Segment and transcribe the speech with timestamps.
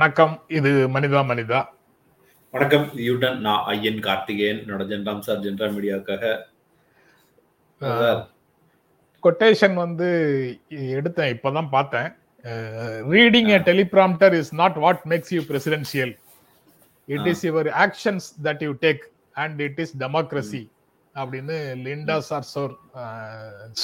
[0.00, 1.58] வணக்கம் இது மனிதா மனிதா.
[2.54, 6.22] வணக்கம் யூட்டன் நான் ஐயன் கார்த்திகேயன் என்னோட ஜென்ராம் சார் ஜென்ரா மீடியாவுக்காக.
[9.24, 10.08] கொட்டேஷன் வந்து
[10.98, 12.08] எடுத்தேன் இப்பதான் பார்த்தேன்.
[13.14, 16.14] Reading a teleprompter is not what makes you presidential
[17.16, 19.04] it is your actions that you take
[19.44, 20.64] and it is democracy
[21.14, 22.74] அப்படின்னு லிண்டா சார்சோர்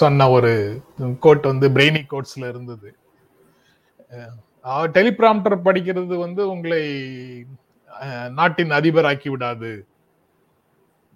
[0.00, 0.55] சொன்ன ஒரு
[1.27, 2.91] கோட் வந்து பிரெய்னி கோட்ஸ்ல இருந்தது.
[4.97, 6.83] டெலிபிராம்டர் படிக்கிறது வந்து உங்களை
[8.38, 9.70] நாட்டின் அதிபர் ஆக்கி விடாது.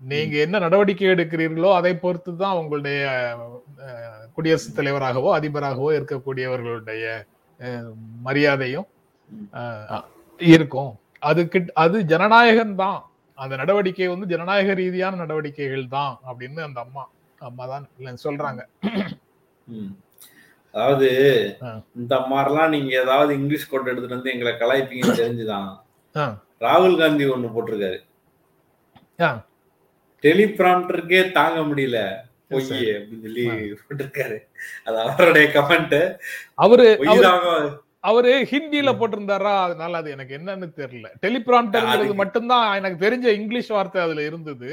[0.00, 3.00] நீங்க என்ன நடவடிக்கை எடுக்கிறீர்களோ அதை பொறுத்து தான் உங்களுடைய
[4.36, 7.04] குடியரசுத் தலைவராகவோ அதிபராகவோ இருக்கக்கூடியவர்களுடைய
[8.26, 8.88] மரியாதையும்
[10.40, 10.92] இருக்கும்.
[11.28, 13.00] அது கிட் அது ஜனநாயகம் தான்.
[13.38, 17.04] அந்த நடவடிக்கை வந்து ஜனநாயக ரீதியான நடவடிக்கைகள் தான் அப்படின்னு அந்த அம்மா
[17.48, 18.62] அம்மா தான் சொல்றாங்க
[20.72, 21.08] அதாவது
[21.96, 25.70] இந்த மாதிரிலாம் நீங்க ஏதாவது இங்கிலீஷ் கோட் எடுத்துட்டு வந்து எங்களை கலாய்ப்பீங்க தெரிஞ்சுதான்.
[26.60, 27.98] ராகுல் காந்தி ஒண்ணு போட்டிருக்காரு.
[30.22, 32.00] டெலிபிராம்டருக்கே தாங்க முடியல.
[32.48, 33.44] பொய் அப்படின்னு சொல்லி
[33.82, 34.38] போட்டிருக்காரு.
[34.84, 35.98] அது அவருடைய கமெண்ட்
[36.54, 36.86] அவரு
[38.08, 39.52] அவரு ஹிந்தியில போட்டிருந்தாரா?
[39.66, 41.08] அதனால அது எனக்கு என்னன்னு தெரியல.
[41.24, 44.70] டெலிபிராம்டர்ங்கிறது மட்டும்தான் எனக்கு தெரிஞ்ச இங்கிலீஷ் வார்த்தை அதுல இருந்தது.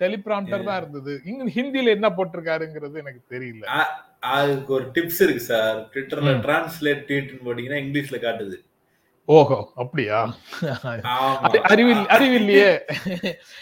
[0.00, 1.12] டெலிபிராம்டர் தான் இருந்தது.
[1.24, 3.64] இங்க ஹிந்தியில என்ன போட்டிருக்காருங்கிறது எனக்கு தெரியல.
[4.24, 8.56] அதுக்கு ஒரு டிப்ஸ் இருக்கு சார் ட்விட்டர்ல டிரான்ஸ்லேட் ட்வீட்னு போட்டீங்கன்னா இங்கிலீஷ்ல காட்டுது.
[9.28, 10.18] ஓஹோ அப்படியா?
[11.62, 12.70] அறிவில் அறிவில்லையே.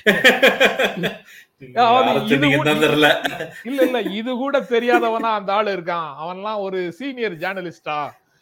[3.64, 6.08] இல்ல இல்ல இது கூட தெரியாதவனா அந்த ஆள் இருக்கான்.
[6.18, 7.98] அவன்லாம் ஒரு சீனியர் ஜேர்னலிஸ்டா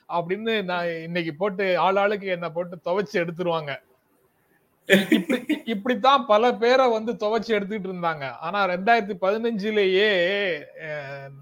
[0.08, 3.72] அப்படின்னு நான் இன்னைக்கு போட்டு ஆள் ஆளுக்கு என்ன போட்டு துவைச்சு எடுத்துருவாங்க.
[5.72, 8.24] இப்படித்தான் பல பேரை வந்து துவைச்சு எடுத்துட்டு இருந்தாங்க.
[8.46, 10.10] ஆனா ரெண்டாயிரத்தி பதினஞ்சுலயே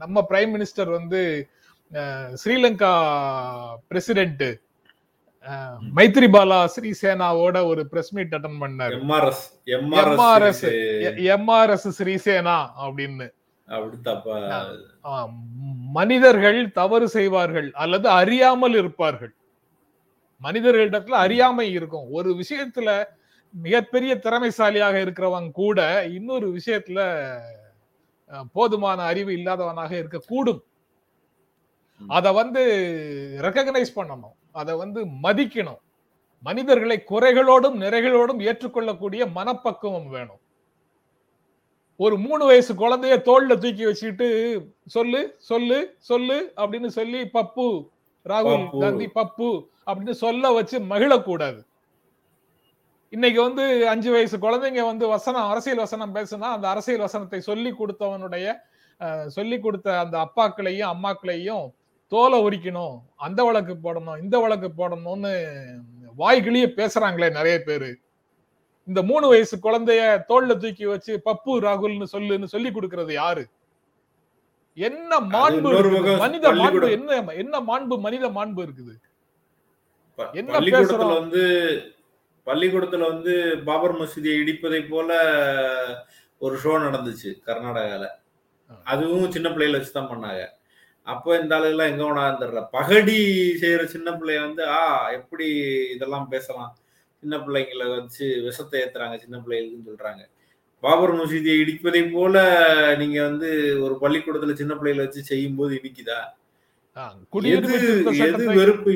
[0.02, 1.20] நம்ம பிரைம் மினிஸ்டர் வந்து
[2.42, 2.92] ஸ்ரீலங்கா
[3.88, 4.46] பிரசிடென்ட்
[5.96, 8.96] மைத்ரிபாலா ஸ்ரீசேனாவோட ஒரு பிரஸ் மீட் அட்டன் பண்ணாரு.
[8.98, 9.44] எம்ஆர்எஸ்
[9.76, 10.64] எம்ஆர்எஸ்
[11.36, 13.28] எம்ஆர்எஸ் ஸ்ரீசேனா அப்படின்னு.
[15.98, 19.32] மனிதர்கள் தவறு செய்வார்கள் அல்லது அறியாமல் இருப்பார்கள்.
[20.42, 22.06] மனிதர்களிடத்துல அறியாமை இருக்கும்.
[22.18, 22.90] ஒரு விஷயத்துல
[23.52, 27.38] மிகப்பெரிய திறமைசாலியாக இருக்கிறவங்க கூட இன்னொரு விஷயத்துல
[28.52, 30.60] போதுமான அறிவு இல்லாதவனாக இருக்கக்கூடும்.
[32.08, 32.62] அத வந்து
[33.42, 34.36] ரெக்கக்னைஸ் பண்ணணும்.
[34.52, 35.78] அதை வந்து மதிக்கணும்.
[36.40, 40.40] மனிதர்களை குறைகளோடும் நிறைகளோடும் ஏற்றுக்கொள்ளக்கூடிய மனப்பக்குவம் வேணும்.
[41.96, 44.28] ஒரு மூணு வயசு குழந்தைய தோல்ல தூக்கி வச்சுக்கிட்டு
[44.86, 47.88] சொல்லு சொல்லு சொல்லு அப்படின்னு சொல்லி பப்பு
[48.24, 51.66] ராகுல் காந்தி பப்பு அப்படின்னு சொல்ல வச்சு மகிழக்கூடாது.
[53.12, 58.46] இன்னைக்கு வந்து அஞ்சு வயசு குழந்தைங்க வந்து வசனம் அரசியல் வசனம் பேசுனா அந்த அரசியல் வசனத்தை சொல்லி கொடுத்தவனுடைய
[59.36, 61.66] சொல்லி கொடுத்த அந்த அப்பாக்களையும் அம்மாக்களையும்
[62.12, 62.96] தோலை உரிக்கணும்
[63.26, 65.32] அந்த வழக்கு போடணும் இந்த வழக்கு போடணும்னு
[66.20, 67.90] வாய்கிளிய பேசுறாங்களே நிறைய பேரு.
[68.88, 73.44] இந்த மூணு வயசு குழந்தைய தோல்ல தூக்கி வச்சு பப்பு ராகுல்னு சொல்லுன்னு சொல்லி கொடுக்கறது யாரு?
[74.78, 75.70] என்ன மாண்பு
[76.24, 78.94] மனித மாண்பு என்ன என்ன மாண்பு மனித மாண்பு இருக்குது?
[80.40, 81.14] என்ன பேசுறோம்?
[81.20, 81.44] வந்து
[82.48, 83.32] பள்ளிக்கூடத்துல வந்து
[83.68, 85.10] பாபர் மசூதியை இடிப்பதை போல
[86.40, 88.04] ஒரு ஷோ நடந்துச்சு கர்நாடகால.
[88.92, 90.42] அதுவும் சின்ன பிள்ளைகளை வச்சுதான் பண்ணாங்க.
[91.06, 93.18] அப்போ இந்த ஆளுகள்லாம் எங்க வேணாலும் தெரியல பகடி
[93.60, 94.80] செய்யற சின்ன பிள்ளைய வந்து ஆ
[95.18, 95.46] எப்படி
[95.94, 96.72] இதெல்லாம் பேசலாம்?
[97.22, 100.22] சின்ன பிள்ளைங்களை வச்சு விஷத்தை ஏத்துறாங்க சின்ன பிள்ளைகளுக்குன்னு சொல்றாங்க.
[100.82, 102.36] பாபர் மசூதியை இடிப்பதை போல
[103.00, 103.48] நீங்க வந்து
[103.84, 106.20] ஒரு பள்ளிக்கூடத்துல சின்ன பிள்ளைகளை வச்சு செய்யும் போது இடிக்குதா
[108.28, 108.92] எது வெறுப்பு?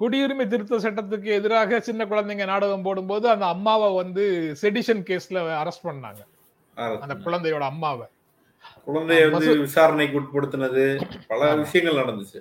[0.00, 4.24] குடியுரிமை திருத்த சட்டத்துக்கு எதிராக சின்ன குழந்தைங்க நாடகம் போடும்போது அந்த அம்மாவை வந்து
[4.62, 6.20] செடிஷன் கேஸ்ல அரெஸ்ட் பண்ணாங்க.
[7.04, 8.06] அந்த குழந்தையோட அம்மாவை.
[8.86, 10.84] குழந்தைய வந்து விசாரணைக்கு உட்படுத்தினது
[11.28, 12.40] பல விஷயங்கள் நடந்துச்சு.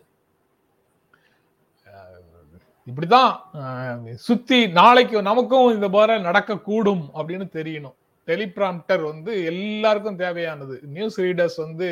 [2.89, 7.97] இப்படிதான் சுத்தி நாளைக்கு நமக்கும் இந்த போல நடக்க கூடும் அப்படின்னு தெரியணும்.
[8.27, 10.75] டெலிபிராம்டர் வந்து எல்லாருக்கும் தேவையானது.
[10.95, 11.89] நியூஸ் ரீடர்ஸ் வந்து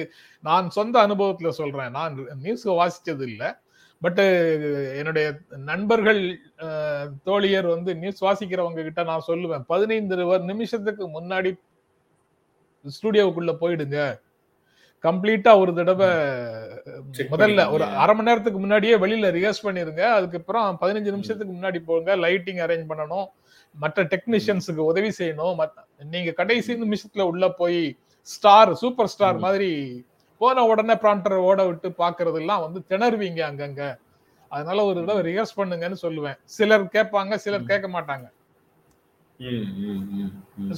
[0.47, 1.91] நான் சொந்த அனுபவத்துல சொல்றேன்.
[1.91, 2.15] நான்
[2.45, 3.50] நியூஸ் வாசிச்சது இல்லை
[4.01, 4.19] பட்
[5.00, 5.27] என்னுடைய
[5.69, 6.21] நண்பர்கள்
[7.27, 9.63] தோழியர் வந்து நியூஸ் வாசிக்கிறவங்க கிட்ட நான் சொல்லுவேன்.
[9.74, 11.51] பதினைந்து நிமிஷத்துக்கு முன்னாடி
[12.86, 14.00] ஸ்டுடியோவுக்குள்ள போயிடுங்க.
[15.03, 16.09] கம்ப்ளீட்டா ஒரு தடவை
[17.33, 20.03] முதல்ல ஒரு அரை மணி நேரத்துக்கு முன்னாடியே வெளியில ரிஹர்ஸ் பண்ணிருங்க.
[20.18, 22.15] அதுக்கப்புறம் பதினஞ்சு நிமிஷத்துக்கு முன்னாடி போங்க.
[22.24, 23.27] லைட்டிங் அரேஞ்ச் பண்ணணும்.
[23.75, 25.56] மற்ற டெக்னீஷியன்ஸுக்கு உதவி செய்யணும்.
[26.13, 27.80] நீங்க கடைசி நிமிஷத்துல உள்ள போய்
[28.33, 29.71] ஸ்டார் சூப்பர் ஸ்டார் மாதிரி
[30.41, 33.83] போன உடனே ப்ராம்டர் ஓட விட்டு பாக்குறது எல்லாம் வந்து திணறுவீங்க அங்கங்க.
[34.51, 36.37] அதனால ஒரு தடவை ரிஹர்ஸ் பண்ணுங்கன்னு சொல்லுவேன்.
[36.55, 38.25] சிலர் கேட்பாங்க சிலர் கேட்க மாட்டாங்க.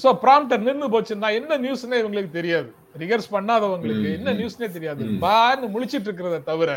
[0.03, 2.69] சோ ப்ராம்டர் நின்னு போச்சுன்னா என்ன நியூஸ்னே இவங்களுக்கு தெரியாது.
[3.01, 5.03] ரிகர்ஸ் பண்ணாதவங்களுக்கு என்ன நியூஸ்னே தெரியாது.
[5.25, 6.71] பான்னு முழிச்சிட்டு இருக்கிறத தவிர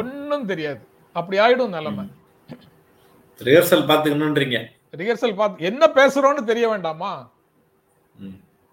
[0.00, 0.82] ஒன்னும் தெரியாது.
[1.16, 2.04] அப்படி ஆயிடும் நிலைமை.
[3.38, 4.58] ரிஹர்சல் பாத்துக்கணும்ன்றீங்க
[5.00, 7.10] ரிஹர்சல் பார்த்து என்ன பேசுறோம்னு தெரிய வேண்டாமா.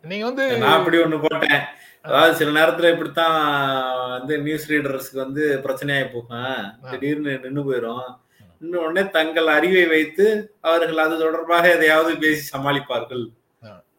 [0.03, 1.61] நீங்க வந்து நான் அப்படி ஒண்ணு போட்டேன்.
[2.05, 6.73] அதாவது சில நேரத்துல இப்படித்தான் வந்து நியூஸ் ரீடர்ஸ்க்கு வந்து பிரச்சனையாயி போகும்?
[6.89, 8.17] திடீர்னு நின்னு போயிரும்.
[8.59, 13.29] இன்னும் உடனே தங்கள் அறிவை வைத்து அவர்கள் அது தொடர்பாக எதையாவது பேசி சமாளிப்பார்கள்.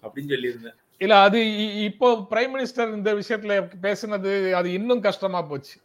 [0.03, 0.75] அப்படின்னு சொல்லியிருந்தேன்.
[0.99, 5.81] இல்ல அது இப்போ பிரைம் மினிஸ்டர் இந்த விஷயத்துல பேசுனது அது இன்னும் கஷ்டமா போச்சு.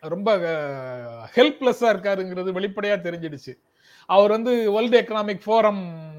[0.00, 0.36] ரொம்ப
[1.34, 3.58] ஹெல்ப்லெஸ்ஸா இருக்காருங்கிறது வெளிப்படையா தெரிஞ்சிடுச்சு.
[4.06, 6.10] அவர் வந்து வேர்ல்டு எக்கனாமிக் ஃபோரம்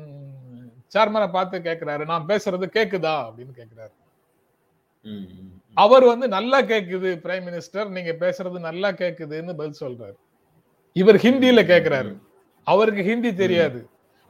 [0.96, 2.06] சேர்மனை பார்த்து கேக்குறாரு.
[2.06, 3.32] நான் பேசுறது கேக்குதா?
[3.32, 4.03] அப்படின்னு ம்.
[5.78, 10.16] அவர் வந்து நல்லா கேக்குது பிரைம் மினிஸ்டர் நீங்க பேசுறது நல்லா கேக்குதுன்னு பதில் சொல்றாரு.
[10.96, 12.12] இவர் ஹிந்தியில கேக்குறாரு.
[12.68, 13.80] அவருக்கு ஹிந்தி தெரியாது.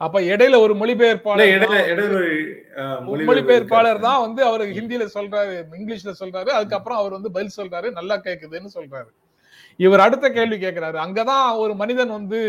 [0.00, 1.50] அப்ப இடையில ஒரு மொழிபெயர்ப்பாளர்
[3.28, 4.00] மொழிபெயர்ப்பாளர்.
[4.06, 9.10] தான் வந்து அவர் ஹிந்தியில சொல்றாரு இங்கிலீஷ்ல சொல்றாரு அதுக்கப்புறம் அவர் வந்து பதில் சொல்றாரு நல்லா கேக்குதுன்னு சொல்றாரு.
[9.80, 10.98] இவர் அடுத்த கேள்வி கேக்குறாரு.
[11.04, 12.40] அங்கதான் ஒரு மனிதன் வந்து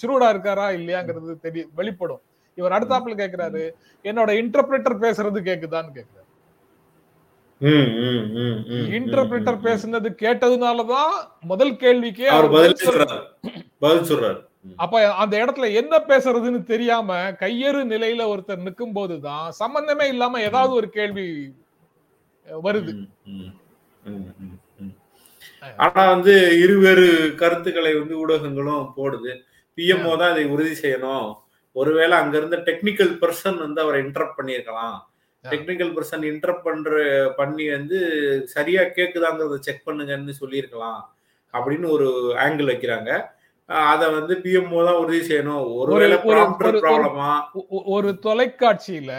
[0.00, 2.22] ஷ்ரூடா இருக்காரா இல்லையாங்கிறது தெரிய வெளிப்படும்.
[2.58, 3.62] இவர் அடுத்தாப்புல கேக்குறாரு
[4.04, 6.23] என்னோட இன்டர்பிரேட்டர் பேசுறது கேக்குதான்னு கேக்குறாரு.
[8.98, 9.58] இன்டர்பிரேட்டர்.
[9.66, 11.12] பேசுனது கேட்டதுனாலதான்
[11.50, 14.38] முதல் கேள்விக்கே அவர் பதில் சொல்றாரு.
[14.82, 20.88] அப்ப அந்த இடத்துல என்ன பேசுறதுன்னு தெரியாம கையறு நிலையில ஒருத்தர் நிற்கும் போதுதான் சம்பந்தமே இல்லாம ஏதாவது ஒரு
[20.98, 21.26] கேள்வி
[22.66, 22.92] வருது.
[25.84, 26.34] ஆனா வந்து
[26.64, 27.06] இருவேறு
[27.42, 29.32] கருத்துக்களை வந்து ஊடகங்களும் போடுது
[29.78, 31.28] பிஎம்ஓ தான் இதை உறுதி செய்யணும்
[31.76, 34.98] ஒருவேளை அங்க இருந்த டெக்னிக்கல் பர்சன் வந்து அவரை இன்டரப்ட் பண்ணியிருக்கலாம்.
[35.52, 36.90] டெக்னிக்கல் பர்சன் இன்டரப்ட் பண்ற
[37.38, 37.98] பண்ணி வந்து
[38.54, 41.00] சரியா கேக்குதாங்கிறத செக் பண்ணுங்கன்னு சொல்லியிருக்கலாம்
[41.54, 42.08] அப்படின்னு ஒரு
[42.44, 43.10] ஆங்கிள் வைக்கிறாங்க.
[43.92, 45.62] அத வந்து பிஎம்ஓ தான் உறுதி செய்யணும்.
[45.80, 47.30] ஒருவேளை ப்ராப்ளமா
[47.96, 49.12] ஒரு தொலைக்காட்சியில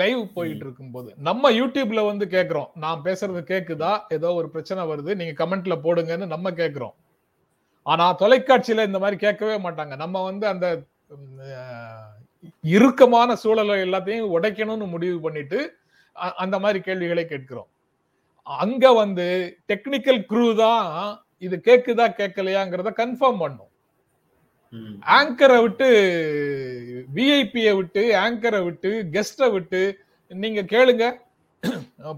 [0.00, 2.68] லைவ் போயிட்டு இருக்கும்போது நம்ம யூடியூப்ல வந்து கேக்குறோம்.
[2.84, 3.92] நான் பேசுறது கேக்குதா?
[4.16, 5.12] ஏதோ ஒரு பிரச்சனை வருது.
[5.20, 6.94] நீங்க கமெண்ட்ல போடுங்கன்னு நம்ம கேக்குறோம்.
[7.86, 9.94] ஆனா தொலைக்காட்சியில இந்த மாதிரி கேட்கவே மாட்டாங்க.
[10.02, 10.66] நம்ம வந்து அந்த
[12.74, 15.58] இறுக்கமான சூழலை எல்லாத்தையும் உடைக்கணும்னு முடிவு பண்ணிட்டு
[16.42, 17.68] அந்த மாதிரி கேள்விகளை கேட்கிறோம்.
[18.46, 19.26] அங்க வந்து
[19.70, 20.88] டெக்னிக்கல் குரூ தான்
[21.46, 23.70] இது கேக்குதா கேட்கலையாங்கிறத கன்ஃபார்ம் பண்ணும்.
[25.16, 25.88] ஆங்கரை விட்டு
[27.16, 29.82] விஐபியை விட்டு ஆங்கரை விட்டு கெஸ்ட விட்டு
[30.30, 31.04] நீங்க கேளுங்க.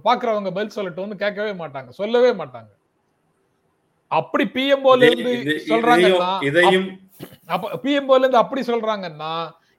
[0.06, 2.70] பாக்குறவங்க பதில் சொல்லட்டும்னு கேட்கவே மாட்டாங்க சொல்லவே மாட்டாங்க.
[4.10, 5.34] அப்படி பிஎம்ஓல இருந்து
[5.70, 6.88] சொல்றாங்கன்னா இதையும்
[7.54, 9.32] அப்ப பிஎம்ஓல இருந்து அப்படி சொல்றாங்கன்னா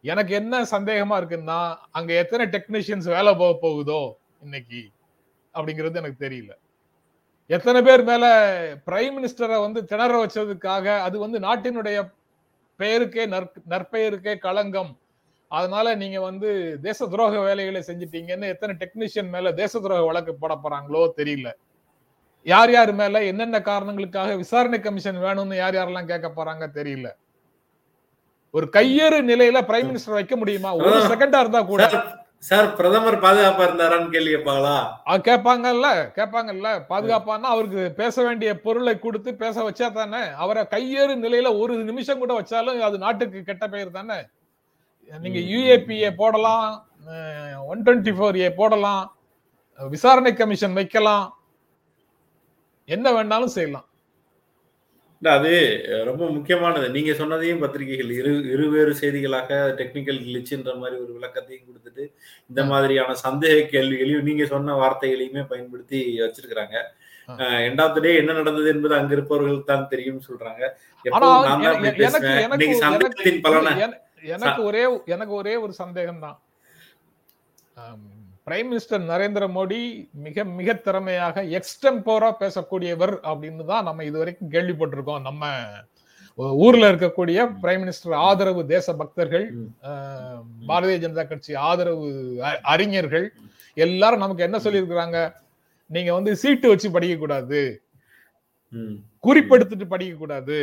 [0.06, 4.90] எனக்கு என்ன சந்தேகமா இருக்குன்னா அங்க எத்தனை டெக்னீஷியன்ஸ் வேலை போக போகுதோ இன்னைக்கு
[5.54, 6.52] அப்படிங்கிறது எனக்கு தெரியல.
[7.48, 8.26] எத்தனை பேர் மேல
[8.86, 12.14] பிரைம் மினிஸ்டரை வந்து திணற வச்சதுக்காக அது வந்து நாட்டினுடைய
[12.78, 15.00] பெயருக்கே நற்- நற்பெயருக்கே களங்கம்.
[15.48, 21.12] அதனால நீங்க வந்து தேச துரோக வேலைகளை செஞ்சிட்டீங்கன்னு எத்தனை டெக்னீஷியன் மேல தேச துரோக வழக்கு போட போறாங்களோ
[21.18, 21.54] தெரியல.
[22.44, 27.12] யார் யார் மேல என்னென்ன காரணங்களுக்காக விசாரணை கமிஷன் வேணும்னு யார் யாரெல்லாம் கேட்க போறாங்க தெரியல.
[28.56, 30.70] ஒரு கையேறு நிலையில பிரைம் மினிஸ்டர் வைக்க முடியுமா?
[30.82, 31.00] ஒரு.
[31.12, 31.86] செகண்டா இருந்தா கூட.
[32.48, 34.74] சார், பிரதமர் பாதுகாப்பா இருந்தாரான்னு கேள்வி கேட்பாங்களா?
[35.28, 35.88] கேட்பாங்கல்ல
[36.18, 36.70] கேட்பாங்கல்ல.
[36.92, 40.22] பாதுகாப்பான்னா அவருக்கு பேச வேண்டிய பொருளை கொடுத்து பேச வச்சா தானே?
[40.44, 44.20] அவரை கையேறு நிலையில ஒரு நிமிஷம் கூட வச்சாலும் அது நாட்டுக்கு கெட்ட பெயர் தானே?
[45.14, 45.40] நீங்க.
[45.54, 46.70] யூஏபிஏ போடலாம்
[47.72, 49.04] ஒன் டுவெண்ட்டி ஃபோர் ஏ போடலாம்
[49.80, 51.26] விசாரணை கமிஷன் வைக்கலாம்
[52.90, 53.88] என்ன வேணாலும் செய்யலாம்.
[55.26, 55.52] இல்ல அது
[56.08, 56.88] ரொம்ப முக்கியமானது.
[56.96, 62.04] நீங்க சொன்னதையும் பத்திரிகைகள் இரு இருவேறு செய்திகளாக டெக்னிக்கல் கிளிச்சுன்ற மாதிரி ஒரு விளக்கத்தையும் கொடுத்துட்டு
[62.50, 62.62] இந்த.
[62.72, 66.76] மாதிரியான சந்தேக கேள்விகளையும் நீங்க சொன்ன வார்த்தைகளையுமே பயன்படுத்தி வச்சிருக்கிறாங்க.
[67.68, 70.64] எண்ட் ஆஃப் டே என்ன நடந்தது என்பது அங்க இருப்பவர்களுக்கு தான் தெரியும் சொல்றாங்க.
[74.36, 74.84] எனக்கு ஒரே
[75.16, 76.38] எனக்கு ஒரே ஒரு சந்தேகம் தான்
[78.48, 79.80] பிரைம் மினிஸ்டர் நரேந்திர மோடி
[80.26, 85.24] மிக மிக திறமையாக எக்ஸ்டெம்போரா பேசக்கூடியவர் அப்படின்னு தான் நம்ம இதுவரைக்கும் கேள்விப்பட்டிருக்கோம்.
[85.28, 85.44] நம்ம
[86.66, 89.46] ஊர்ல இருக்கக்கூடிய பிரைம் மினிஸ்டர் ஆதரவு தேச பக்தர்கள்
[90.70, 92.08] பாரதிய ஜனதா கட்சி ஆதரவு
[92.74, 93.28] அறிஞர்கள்
[93.78, 95.18] எல்லாரும் நமக்கு என்ன சொல்லியிருக்கிறாங்க?
[95.90, 97.62] நீங்க வந்து சீட்டு வச்சு படிக்க கூடாது
[99.24, 100.60] குறிப்பெடுத்துட்டு படிக்க கூடாது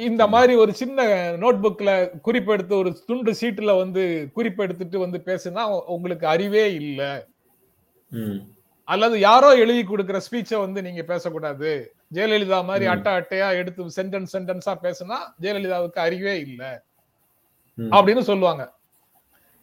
[0.00, 1.02] இந்த மாதிரி ஒரு சின்ன
[1.36, 1.90] நோட்புக்ல
[2.24, 7.26] குறிப்பெடுத்து ஒரு துண்டு சீட்டுல வந்து குறிப்பெடுத்துட்டு வந்து பேசுனா உங்களுக்கு அறிவே இல்ல.
[8.84, 11.94] அல்லது யாரோ எழுதி கொடுக்கிற ஸ்பீச்சை வந்து நீங்க பேசக்கூடாது.
[12.14, 12.86] ஜெயலலிதா மாதிரி.
[12.86, 16.82] அட்டை அட்டையா எடுத்து சென்டென்ஸ் சென்டென்ஸா பேசுனா ஜெயலலிதாவுக்கு அறிவே இல்ல.
[17.78, 18.76] அப்படின்னு சொல்லுவாங்க.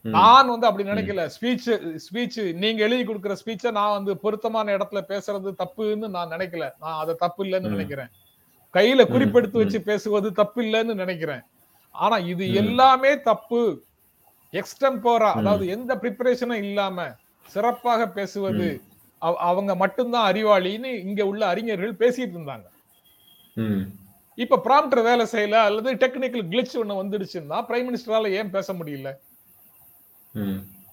[0.02, 1.30] நான் வந்து அப்படி நினைக்கல.
[1.38, 6.72] ஸ்பீச் ஸ்பீச் நீங்க எழுதி கொடுக்கிற ஸ்பீச்சை நான் வந்து பொருத்தமான இடத்துல பேசுறது தப்புன்னு நான் நினைக்கல.
[6.80, 7.70] நான் அதை தப்பு இல்லைன்னு.
[7.70, 8.10] நினைக்கிறேன்.
[8.76, 9.58] கையில குறிப்பெடுத்து.
[9.58, 11.44] வச்சு பேசுவது தப்பு இல்லைன்னு நினைக்கிறேன்
[11.96, 12.46] ஆனா இது.
[12.54, 13.60] எல்லாமே தப்பு
[14.54, 15.30] எக்ஸ்டம்போரா.
[15.34, 16.98] அதாவது எந்த ப்ரிப்பரேஷனும் இல்லாம
[17.46, 18.68] சிறப்பாக பேசுவது
[19.22, 22.68] அவ- அவங்க மட்டும்தான் அறிவாளின்னு இங்க உள்ள அறிஞர்கள் பேசிட்டு இருந்தாங்க
[24.38, 29.10] இப்ப ப்ராம்ப்டர் வேலை செய்யல அல்லது டெக்னிக்கல் கிளிச் ஒண்ணு வந்துடுச்சுன்னா பிரைம் மினிஸ்டரால ஏன் பேச முடியல.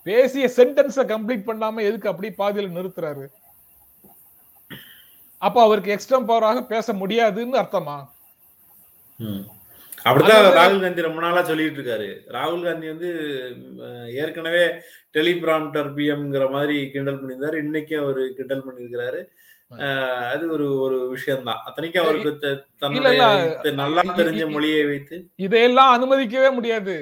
[0.06, 3.24] பேசிய சென்டென்ஸ கம்ப்ளீட் பண்ணாம எதுக்கு அப்படி பாதியில நிறுத்துறாரு
[5.46, 7.96] அப்ப அவருக்கு எக்ஸ்ட்ரம் பவராக பேச முடியாதுன்னு அர்த்தமா.
[10.06, 12.08] அப்படித்தான் ராகுல் காந்தி ரொம்ப நாளா சொல்லிட்டு இருக்காரு.
[12.37, 13.11] ராகுல் காந்தி வந்து
[14.22, 14.64] ஏற்கனவே
[15.16, 17.56] டெலிபிராம்டர் பிஎம்ங்கிற மாதிரி கிண்டல் பண்ணியிருந்தாரு.
[17.64, 19.22] இன்னைக்கு அவர் கிண்டல் பண்ணியிருக்கிறாரு.
[20.32, 21.61] அது ஒரு ஒரு விஷயம்தான்.
[21.68, 22.32] அத்தனைக்கும் அவருக்கு
[22.82, 25.18] தன்னுடைய நல்லா தெரிஞ்ச மொழியை வைத்து.
[25.46, 26.96] இதையெல்லாம் அனுமதிக்கவே முடியாது.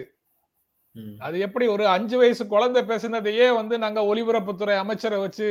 [1.26, 5.48] அது எப்படி ஒரு அஞ்சு வயசு குழந்தை பேசினதையே வந்து நாங்க ஒலிபரப்புத்துறை அமைச்சரை வச்சு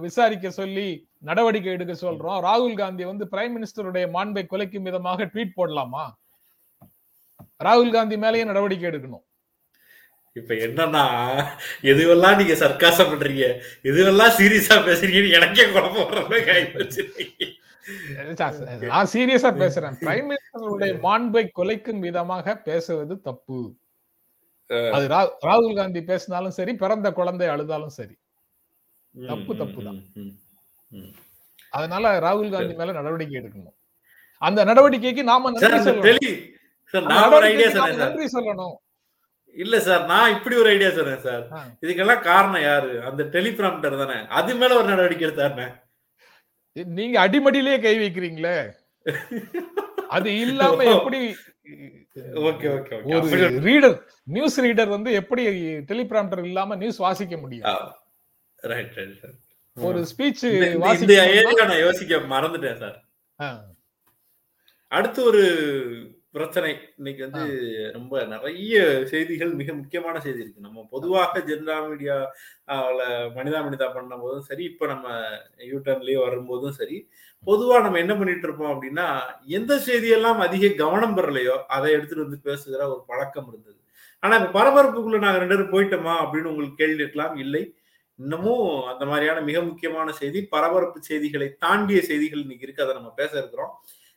[0.00, 0.88] விசாரிக்க சொல்லி
[1.28, 2.38] நடவடிக்கை எடுக்க சொல்றோம்.
[2.48, 6.04] ராகுல் காந்தி வந்து பிரைம் மினிஸ்டருடைய மாண்பை குலைக்கும் விதமாக ட்வீட் போடலாமா?
[7.66, 9.24] ராகுல் காந்தி மேலேயே நடவடிக்கை எடுக்கணும்.
[10.36, 11.04] இப்ப என்னன்னா
[11.92, 13.46] எதுவெல்லாம் நீங்க சர்க்காசம் பண்றீங்க?
[13.90, 16.12] எதுவெல்லாம் சீரியஸா பேசுறீங்கன்னு எனக்கே குழப்பம்.
[18.92, 19.96] நான் சீரியஸா பேசுறேன்.
[20.04, 23.60] பிரைம் மினிஸ்டருடைய மாண்பை குலைக்கும் விதமாக பேசுவது தப்பு.
[24.96, 25.06] அது
[25.48, 28.16] ராகுல் காந்தி பேசினாலும் சரி பிறந்த குழந்தை அழுதாலும் சரி.
[29.30, 30.00] தப்பு, தப்பு தான்.
[31.78, 33.76] அதனால ராகுல் காந்தி மேல நடவடிக்கை எடுக்கணும்.
[34.42, 36.04] அந்த நடவடிக்கைக்கு நாம நன்றி சொல்லணும்.
[38.04, 38.26] நன்றி
[39.56, 41.44] இல்ல சார் நான் இப்படி ஒரு ஐடியா சொன்னேன் சார்.
[41.84, 42.92] இதுக்கெல்லாம் காரணம் யாரு?
[43.08, 44.18] அந்த டெலிபிராம்டர் தானே.
[44.38, 45.68] அது மேல ஒரு நடவடிக்கை எடுத்தாருனே
[46.98, 48.56] நீங்க அடிமடியிலேயே கை வைக்கிறீங்களே.
[50.16, 51.20] அது இல்லாம எப்படி
[52.48, 53.96] ஓகே ஓகே ஒரு ரீடர்
[54.36, 55.42] நியூஸ் ரீடர் வந்து எப்படி
[55.90, 57.66] டெலிபிராம்டர் இல்லாம நியூஸ் வாசிக்க முடியும்?
[59.76, 60.78] ஒரு ஸ்பீச் இந்த-
[61.32, 62.98] ஏரியா நான் யோசிக்க மறந்துட்டேன் சார்
[64.92, 65.42] அடுத்து ஒரு
[66.30, 66.70] பிரச்சனை.
[66.96, 67.44] இன்னைக்கு வந்து
[67.92, 70.60] ரொம்ப நிறைய செய்திகள் மிக முக்கியமான செய்தி இருக்கு.
[70.60, 72.16] நம்ம பொதுவாக ஜென்ரா மீடியா
[73.36, 75.06] மனிதா மனிதா பண்ண போதும் சரி இப்ப நம்ம
[75.68, 76.98] யூடர்ன்லயே வரும்போதும் சரி
[77.46, 79.06] பொதுவா நம்ம என்ன பண்ணிட்டு இருப்போம் அப்படின்னா
[79.52, 83.78] எந்த செய்தியெல்லாம் அதிக கவனம் பெறலையோ அதை எடுத்துட்டு வந்து பேசுகிற ஒரு பழக்கம் இருந்தது.
[84.22, 87.62] ஆனா இப்ப பரபரப்புக்குள்ள நாங்க ரெண்டு பேரும் போயிட்டோமா அப்படின்னு உங்களுக்கு கேள்வி இருக்கலாம் இல்லை.
[88.18, 92.82] இன்னமும் அந்த மாதிரியான மிக முக்கியமான செய்தி பரபரப்பு செய்திகளை தாண்டிய செய்திகள் இன்னைக்கு இருக்கு.
[92.82, 93.72] அதை நம்ம பேச இருக்கிறோம்.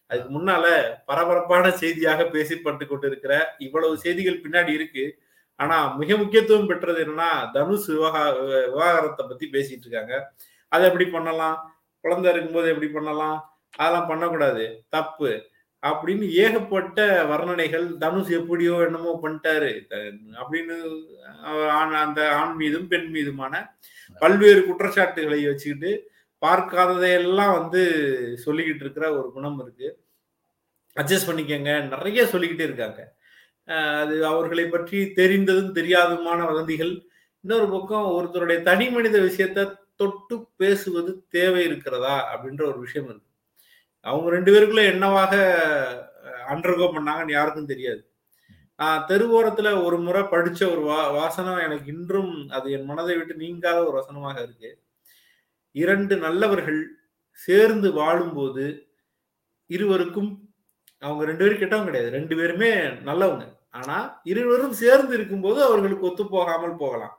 [0.08, 0.65] அதுக்கு முன்னால
[1.05, 5.22] பரபரப்பான செய்தியாக பேசிப்பட்டு கொண்டிருக்கிற இவ்வளவு செய்திகள் பின்னாடி இருக்கு.
[5.55, 8.24] ஆனா மிக முக்கியத்துவம் பெற்றது என்னன்னா தனுஷ் விவகா
[8.70, 10.34] விவகாரத்தை பத்தி பேசிட்டு இருக்காங்க.
[10.67, 11.58] அதை எப்படி பண்ணலாம்?
[12.01, 13.38] குழந்தை இருக்கும்போது எப்படி பண்ணலாம்?
[13.77, 14.86] அதெல்லாம் பண்ணக்கூடாது.
[14.89, 15.50] தப்பு.
[15.89, 17.00] அப்படின்னு ஏகப்பட்ட
[17.31, 19.71] வர்ணனைகள் தனுஷ் எப்படியோ என்னமோ பண்ணிட்டாரு.
[20.41, 20.75] அப்படின்னு
[21.79, 23.53] ஆண் அந்த ஆண் மீதும் பெண் மீதுமான
[24.21, 25.91] பல்வேறு குற்றச்சாட்டுகளை வச்சுக்கிட்டு
[26.45, 27.81] பார்க்காததையெல்லாம் வந்து
[28.45, 29.89] சொல்லிக்கிட்டு இருக்கிற ஒரு குணம் இருக்கு.
[30.95, 31.71] அட்ஜஸ்ட் பண்ணிக்கங்க.
[31.88, 33.01] நிறைய சொல்லிக்கிட்டே இருக்காங்க.
[34.01, 36.93] அது அவர்களை பற்றி தெரிந்ததும் தெரியாததுமான வதந்திகள்.
[37.43, 39.59] இன்னொரு பக்கம் ஒருத்தருடைய தனி மனித விஷயத்த
[39.95, 43.30] தொட்டு பேசுவது தேவை இருக்கிறதா அப்படின்ற ஒரு விஷயம் இருக்கு.
[44.10, 45.34] அவங்க ரெண்டு பேருக்குள்ள என்னவாக
[46.53, 48.01] அண்டர்கோ பண்ணாங்கன்னு யாருக்கும் தெரியாது.
[49.10, 53.96] தெருவோரத்துல ஒரு முறை படிச்ச ஒரு வா வாசனம் எனக்கு இன்றும் அது என் மனதை விட்டு நீங்காத ஒரு
[54.00, 54.72] வசனமாக இருக்கு.
[55.81, 56.79] இரண்டு நல்லவர்கள்
[57.39, 58.65] சேர்ந்து வாழும்போது
[59.75, 60.31] இருவருக்கும்
[61.03, 62.72] அவங்க ரெண்டு பேரும் கெட்டவங்க கிடையாது ரெண்டு பேருமே
[63.10, 63.46] நல்லவங்க.
[63.79, 63.98] ஆனா
[64.31, 67.15] இருவரும் சேர்ந்து இருக்கும்போது அவர்களுக்கு ஒத்து போகாமல் போகலாம்.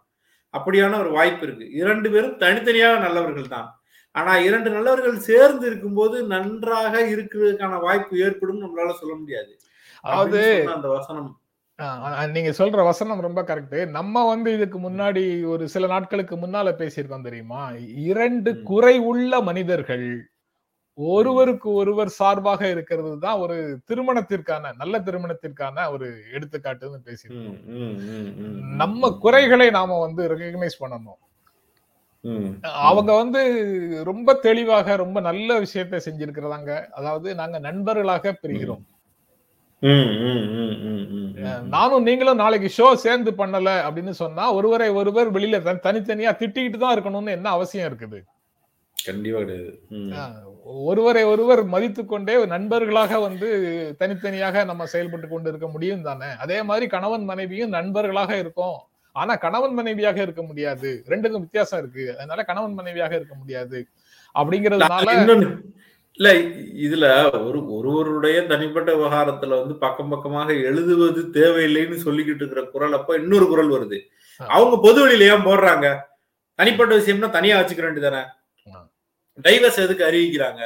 [0.54, 1.66] அப்படியான ஒரு வாய்ப்பு இருக்கு.
[1.82, 3.68] இரண்டு பேரும் தனித்தனியாக நல்லவர்கள் தான்
[4.14, 9.52] ஆனா இரண்டு நல்லவர்கள் சேர்ந்து இருக்கும்போது நன்றாக இருக்கிறதுக்கான வாய்ப்பு ஏற்படும் நம்மளால சொல்ல முடியாது.
[10.04, 10.40] அதாவது
[10.76, 11.30] அந்த வசனம்.
[12.34, 17.62] நீங்க சொல்ற வசனம் ரொம்ப கரெக்ட் நம்ம வந்து இதுக்கு முன்னாடி ஒரு சில நாட்களுக்கு முன்னால பேசியிருக்கோம் தெரியுமா?
[18.08, 20.06] இரண்டு குறை உள்ள மனிதர்கள்
[20.98, 23.56] ஒருவருக்கு ஒருவர் சார்பாக இருக்கிறது தான் ஒரு
[23.90, 27.60] திருமணத்திற்கான நல்ல திருமணத்திற்கான ஒரு எடுத்துக்காட்டுன்னு பேசியிருக்கோம்.
[28.82, 31.20] நம்ம குறைகளை நாம வந்து ரெகக்னைஸ் பண்ணணும்.
[32.88, 33.40] அவங்க வந்து
[34.10, 36.72] ரொம்ப தெளிவாக ரொம்ப நல்ல விஷயத்தை செஞ்சிருக்கிறதாங்க.
[36.98, 38.82] அதாவது நாங்க நண்பர்களாக பிரிகிறோம்.
[41.74, 47.36] நானும் நீங்களும் நாளைக்கு ஷோ சேர்ந்து பண்ணல அப்படின்னு சொன்னா ஒருவரை ஒருவர் வெளியில தனித்தனியா திட்டிக்கிட்டு தான் இருக்கணும்னு
[47.38, 48.20] என்ன அவசியம் இருக்குது?
[48.96, 49.72] கண்டிப்பா கிடையாது.
[50.90, 53.48] ஒருவரை ஒருவர் மதித்து கொண்டே நண்பர்களாக வந்து
[54.00, 56.28] தனித்தனியாக நம்ம செயல்பட்டு கொண்டு இருக்க முடியும் தானே?
[56.44, 58.78] அதே மாதிரி கணவன் மனைவியும் நண்பர்களாக இருக்கும்.
[59.16, 60.90] ஆனா கணவன் மனைவியாக இருக்க முடியாது.
[61.08, 62.04] ரெண்டுக்கும் வித்தியாசம் இருக்கு.
[62.16, 63.78] அதனால கணவன் மனைவியாக இருக்க முடியாது.
[64.34, 65.08] அப்படிங்கறதுனால
[66.18, 66.30] இல்ல
[66.86, 67.06] இதுல
[67.46, 73.70] ஒரு ஒருவருடைய தனிப்பட்ட விவகாரத்துல வந்து பக்கம் பக்கமாக எழுதுவது தேவையில்லைன்னு சொல்லிக்கிட்டு இருக்கிற குரல் அப்ப இன்னொரு குரல்
[73.70, 73.98] வருது.
[74.40, 75.86] அவங்க பொது வெளியில ஏன் போடுறாங்க?
[76.58, 78.22] தனிப்பட்ட விஷயம்னா தனியா வச்சுக்க வேண்டியதானே
[79.44, 80.62] டைவர்ஸ் எதுக்கு அறிவிக்கிறாங்க?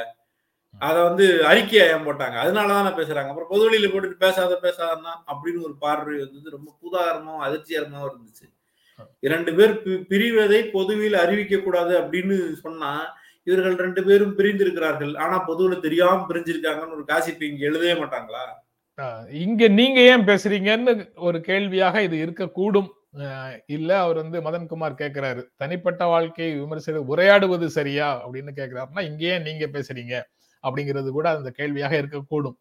[0.81, 2.35] அத வந்து அறிக்கையா ஏன் போட்டாங்க?
[2.43, 3.29] அதனாலதான் பேசுறாங்க.
[3.31, 8.45] அப்புறம் பொது வெளியில போட்டுட்டு பேசாத பேசாதன்னா அப்படின்னு ஒரு பார்வை வந்து ரொம்ப புதாகரமாவும் அதிர்ச்சிகரமாவும் இருந்துச்சு.
[9.19, 9.73] இரண்டு பேர்
[10.11, 12.91] பிரிவதை பொதுவில் அறிவிக்க கூடாது அப்படின்னு சொன்னா
[13.47, 15.13] இவர்கள் ரெண்டு பேரும் பிரிந்திருக்கிறார்கள்.
[15.23, 18.43] ஆனா பொதுவில் தெரியாம பிரிஞ்சிருக்காங்கன்னு ஒரு காசிப்பு இங்க எழுதவே மாட்டாங்களா?
[19.45, 20.93] இங்க நீங்க ஏன் பேசுறீங்கன்னு
[21.27, 22.89] ஒரு கேள்வியாக இது இருக்கக்கூடும்.
[23.75, 29.65] இல்ல அவர் வந்து மதன்குமார் கேட்கிறாரு தனிப்பட்ட வாழ்க்கையை விமர்சன உரையாடுவது சரியா அப்படின்னு கேட்கிறாருன்னா இங்க ஏன் நீங்க
[29.75, 30.15] பேசுறீங்க?
[30.63, 32.57] அப்படிங்கிறது கூட அந்த கேள்வியாக இருக்கக்கூடும்.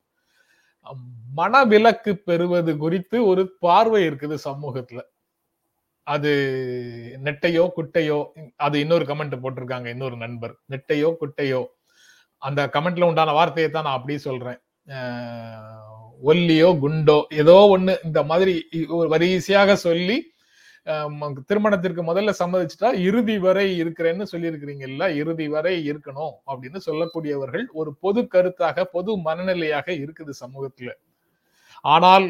[1.37, 5.01] மனவிலக்கு பெறுவது குறித்து ஒரு பார்வை இருக்குது சமூகத்துல.
[6.03, 6.33] அது
[7.25, 8.19] நெட்டையோ குட்டையோ
[8.57, 10.55] அது இன்னொரு கமெண்ட் போட்டிருக்காங்க இன்னொரு நண்பர்.
[10.71, 11.63] நெட்டையோ குட்டையோ.
[12.43, 14.59] அந்த கமெண்ட்ல உண்டான வார்த்தையை தான் நான் அப்படியே சொல்றேன்.
[16.31, 18.55] ஒல்லியோ குண்டோ ஏதோ ஒண்ணு இந்த மாதிரி
[18.99, 20.17] ஒரு வரிசையாக சொல்லி
[21.51, 28.85] திருமணத்திற்கு முதல்ல சம்மதிச்சுட்டா இறுதி வரை இருக்கிறேன்னு சொல்லியிருக்கிறீங்கல்ல இறுதி வரை இருக்கணும் அப்படின்னு சொல்லக்கூடியவர்கள் ஒரு பொது கருத்தாக
[28.97, 30.91] பொது மனநிலையாக இருக்குது சமூகத்துல.
[31.85, 32.27] ஆனால்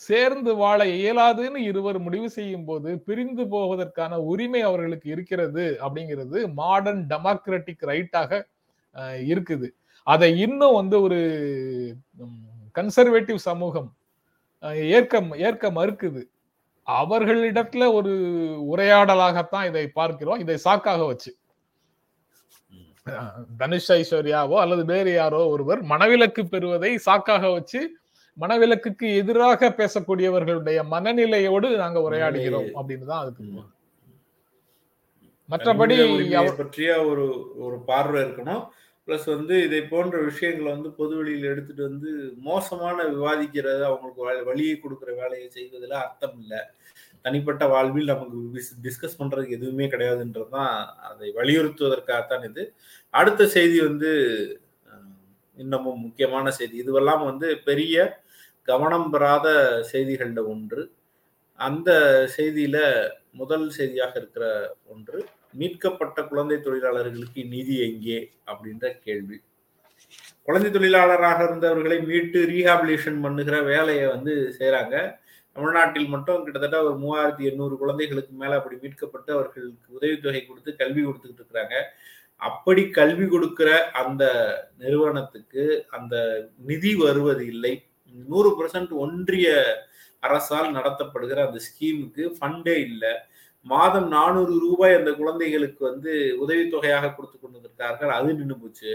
[0.00, 7.86] சேர்ந்து வாழ இயலாதுன்னு இருவர் முடிவு செய்யும் போது பிரிந்து போவதற்கான உரிமை அவர்களுக்கு இருக்கிறது அப்படிங்கிறது மாடர்ன் டெமோக்ராட்டிக்
[7.90, 8.40] ரைட்டாக
[9.32, 9.68] இருக்குது.
[10.06, 11.20] அதை இன்னும் வந்து ஒரு
[12.78, 13.90] கன்சர்வேட்டிவ் சமூகம்
[14.98, 15.14] ஏற்க
[15.48, 16.22] ஏற்க மறுக்குது.
[16.88, 18.12] அவர்களிடத்துல ஒரு
[18.74, 20.38] உரையாடலாகத்தான் இதை பார்க்கிறோம்.
[20.38, 21.32] இதை சாக்காக வச்சு.
[23.58, 27.80] தனுஷ் ஐஸ்வர்யாவோ அல்லது வேறு யாரோ ஒருவர் மனவிலக்கு பெறுவதை சாக்காக வச்சு
[28.36, 33.44] மனவிலக்குக்கு எதிராக பேசக்கூடியவர்களுடைய மனநிலையோடு நாங்க உரையாடுகிறோம் அப்படின்னு தான் அதுக்கு
[35.48, 35.96] மற்றபடி
[36.58, 37.24] பற்றிய ஒரு
[37.56, 38.64] ஒரு பார்வை இருக்கணும்.
[39.08, 42.10] பிளஸ் வந்து இதை போன்ற விஷயங்களை வந்து பொதுவெளியில் எடுத்துட்டு வந்து
[42.48, 46.60] மோசமான விவாதிக்கிறது அவங்களுக்கு வழியை கொடுக்குற வேலையை செய்வதில் அர்த்தம் இல்லை.
[47.24, 50.74] தனிப்பட்ட வாழ்வில் நமக்கு டிஸ்கஸ் பண்றதுக்கு எதுவுமே கிடையாதுன்றது தான்
[51.08, 52.64] அதை வலியுறுத்துவதற்காகத்தான் இது.
[53.14, 54.10] அடுத்த செய்தி வந்து
[55.58, 56.76] இன்னமும் முக்கியமான செய்தி.
[56.84, 57.96] இதுவெல்லாம் வந்து பெரிய
[58.68, 59.48] கவனம் பெறாத
[59.92, 60.82] செய்திகளில் ஒன்று.
[61.58, 61.90] அந்த
[62.36, 62.78] செய்தியில
[63.40, 64.46] முதல் செய்தியாக இருக்கிற
[64.92, 65.18] ஒன்று
[65.52, 68.32] மீட்கப்பட்ட குழந்தை தொழிலாளர்களுக்கு நிதி எங்கே?
[68.46, 69.40] அப்படின்ற கேள்வி.
[70.42, 75.18] குழந்தை தொழிலாளராக இருந்தவர்களை மீட்டு ரீஹாபிலேஷன் பண்ணுகிற வேலையை வந்து செய்கிறாங்க
[75.52, 81.42] தமிழ்நாட்டில் மட்டும் கிட்டத்தட்ட ஒரு மூவாயிரத்தி எண்ணூறு குழந்தைகளுக்கு மேலே அப்படி மீட்கப்பட்டு அவர்களுக்கு உதவித்தொகை கொடுத்து கல்வி கொடுத்துக்கிட்டு
[81.42, 81.82] இருக்கிறாங்க.
[82.36, 84.24] அப்படி கல்வி கொடுக்கிற அந்த
[84.78, 86.16] நிறுவனத்துக்கு அந்த
[86.56, 87.86] நிதி வருவது இல்லை.
[88.14, 89.76] நூறு பர்சன்ட் ஒன்றிய
[90.20, 93.26] அரசால் நடத்தப்படுகிற அந்த ஸ்கீமுக்கு ஃபண்டே இல்லை.
[93.72, 98.90] மாதம் நானூறு ரூபாய் அந்த குழந்தைகளுக்கு வந்து உதவித்தொகையாக கொடுத்து கொண்டிருக்கிறார்கள் அது நின்று போச்சு.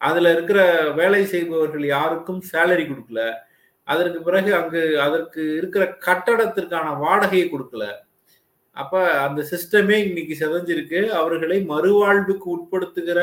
[0.00, 0.60] அதுல இருக்கிற
[1.00, 3.22] வேலை செய்பவர்கள் யாருக்கும் சேலரி கொடுக்கல.
[3.88, 7.86] அதற்கு பிறகு அங்கு அதற்கு இருக்கிற கட்டடத்திற்கான வாடகையை கொடுக்கல.
[8.76, 11.00] அப்ப அந்த சிஸ்டமே இன்னைக்கு செதஞ்சிருக்கு.
[11.20, 13.20] அவர்களை மறுவாழ்வுக்கு உட்படுத்துகிற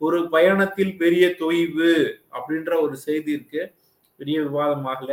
[0.00, 1.92] ஒரு பயணத்தில் பெரிய தொய்வு
[2.36, 3.62] அப்படின்ற ஒரு செய்தி இருக்கு.
[4.20, 5.12] பெரிய விவாதமாகல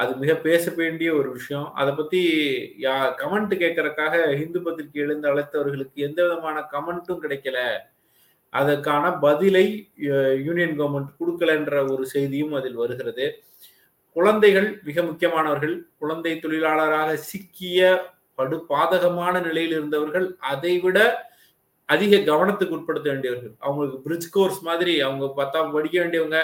[0.00, 1.68] அது மிக பேச வேண்டிய ஒரு விஷயம்.
[1.80, 2.20] அதை பத்தி
[2.82, 7.58] யா கமெண்ட் கேட்கறக்காக இந்து பத்திரிகை எழுந்து அழைத்தவர்களுக்கு எந்த விதமான கமெண்ட்டும் கிடைக்கல.
[8.52, 9.64] அதற்கான பதிலை
[10.46, 13.26] யூனியன் கவர்மெண்ட் கொடுக்கலன்ற ஒரு செய்தியும் அதில் வருகிறது.
[14.16, 17.90] குழந்தைகள் மிக முக்கியமானவர்கள் குழந்தை தொழிலாளராக சிக்கிய
[18.38, 20.98] படு பாதகமான நிலையில் இருந்தவர்கள் அதை விட
[21.88, 23.54] அதிக கவனத்துக்கு உட்படுத்த வேண்டியவர்கள்.
[23.58, 26.40] அவங்களுக்கு பிரிட்ஜ் கோர்ஸ் மாதிரி அவங்க பத்தாம் படிக்க வேண்டியவங்க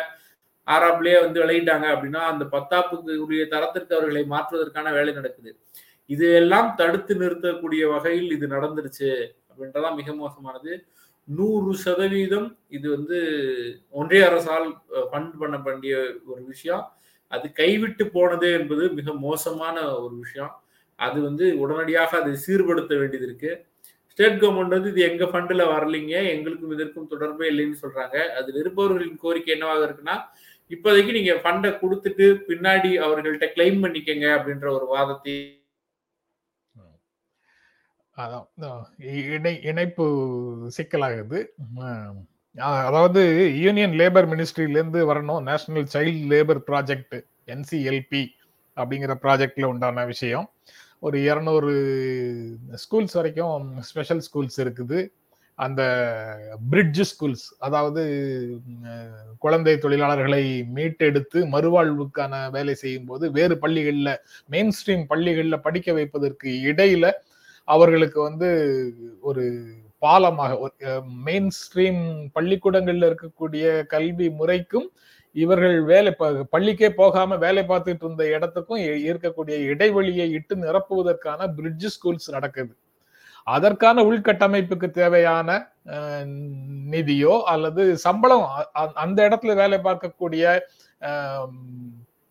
[0.67, 5.51] ஆறாப்லயே வந்து விளையிட்டாங்க அப்படின்னா அந்த பத்தாப்புக்கு உரிய தரத்திற்கு அவர்களை மாற்றுவதற்கான வேலை நடக்குது.
[6.11, 9.11] இது எல்லாம் தடுத்து நிறுத்தக்கூடிய வகையில் இது நடந்துருச்சு
[9.51, 10.73] அப்படின்றதான் மிக மோசமானது.
[11.29, 13.19] நூறு சதவீதம் இது வந்து
[13.99, 14.67] ஒன்றிய அரசால்
[15.11, 15.95] ஃபண்ட் பண்ண வேண்டிய
[16.31, 16.85] ஒரு விஷயம்.
[17.33, 20.53] அது கைவிட்டு போனது என்பது மிக மோசமான ஒரு விஷயம்.
[20.99, 23.53] அது வந்து உடனடியாக அதை சீர்படுத்த வேண்டியது இருக்கு.
[24.13, 28.17] ஸ்டேட் கவர்மெண்ட் வந்து இது எங்க ஃபண்ட்ல வரலீங்க எங்களுக்கும் இதற்கும் தொடர்பே இல்லைன்னு சொல்றாங்க.
[28.39, 30.17] அதில் இருப்பவர்களின் கோரிக்கை என்னவாக இருக்குன்னா
[30.71, 35.35] இப்போதைக்கு நீங்க ஃபண்டை கொடுத்துட்டு பின்னாடி அவர்கள்ட்ட கிளைம் பண்ணிக்கங்க அப்படின்ற ஒரு வாதத்தை
[39.37, 40.05] இணை இணைப்பு
[40.77, 41.39] சிக்கலாகுது.
[42.89, 43.23] அதாவது
[43.65, 45.41] யூனியன் லேபர் மினிஸ்ட்ரியிலேருந்து வரணும்.
[45.49, 47.17] National child labour project
[47.55, 48.23] NCLP
[48.77, 50.47] அப்படிங்கிற ப்ராஜெக்டில் உண்டான விஷயம்.
[51.07, 51.73] ஒரு இரநூறு
[52.83, 55.01] ஸ்கூல்ஸ் வரைக்கும் ஸ்பெஷல் ஸ்கூல்ஸ் இருக்குது.
[55.59, 55.83] அந்த
[56.71, 58.03] பிரிட்ஜ் ஸ்கூல்ஸ் அதாவது
[59.39, 60.43] குழந்தை தொழிலாளர்களை
[60.75, 67.13] மீட்டெடுத்து மறுவாழ்வுக்கான வேலை செய்யும் போது வேறு பள்ளிகளில் மெயின் ஸ்ட்ரீம் பள்ளிகளில் படிக்க வைப்பதற்கு இடையில
[67.69, 68.49] அவர்களுக்கு வந்து
[69.21, 69.45] ஒரு
[69.99, 74.89] பாலமாக மெயின் ஸ்ட்ரீம் பள்ளிக்கூடங்கள்ல இருக்கக்கூடிய கல்வி முறைக்கும்
[75.37, 76.11] இவர்கள் வேலை
[76.53, 82.73] பள்ளிக்கே போகாம வேலை பார்த்துட்டு இருந்த இடத்துக்கும் இருக்கக்கூடிய இடைவெளியை இட்டு நிரப்புவதற்கான பிரிட்ஜ் ஸ்கூல்ஸ் நடக்குது.
[83.47, 85.49] அதற்கான உள்கட்டமைப்புக்கு தேவையான
[86.95, 88.45] நிதியோ அல்லது சம்பளம்
[89.05, 90.45] அந்த இடத்துல வேலை பார்க்கக்கூடிய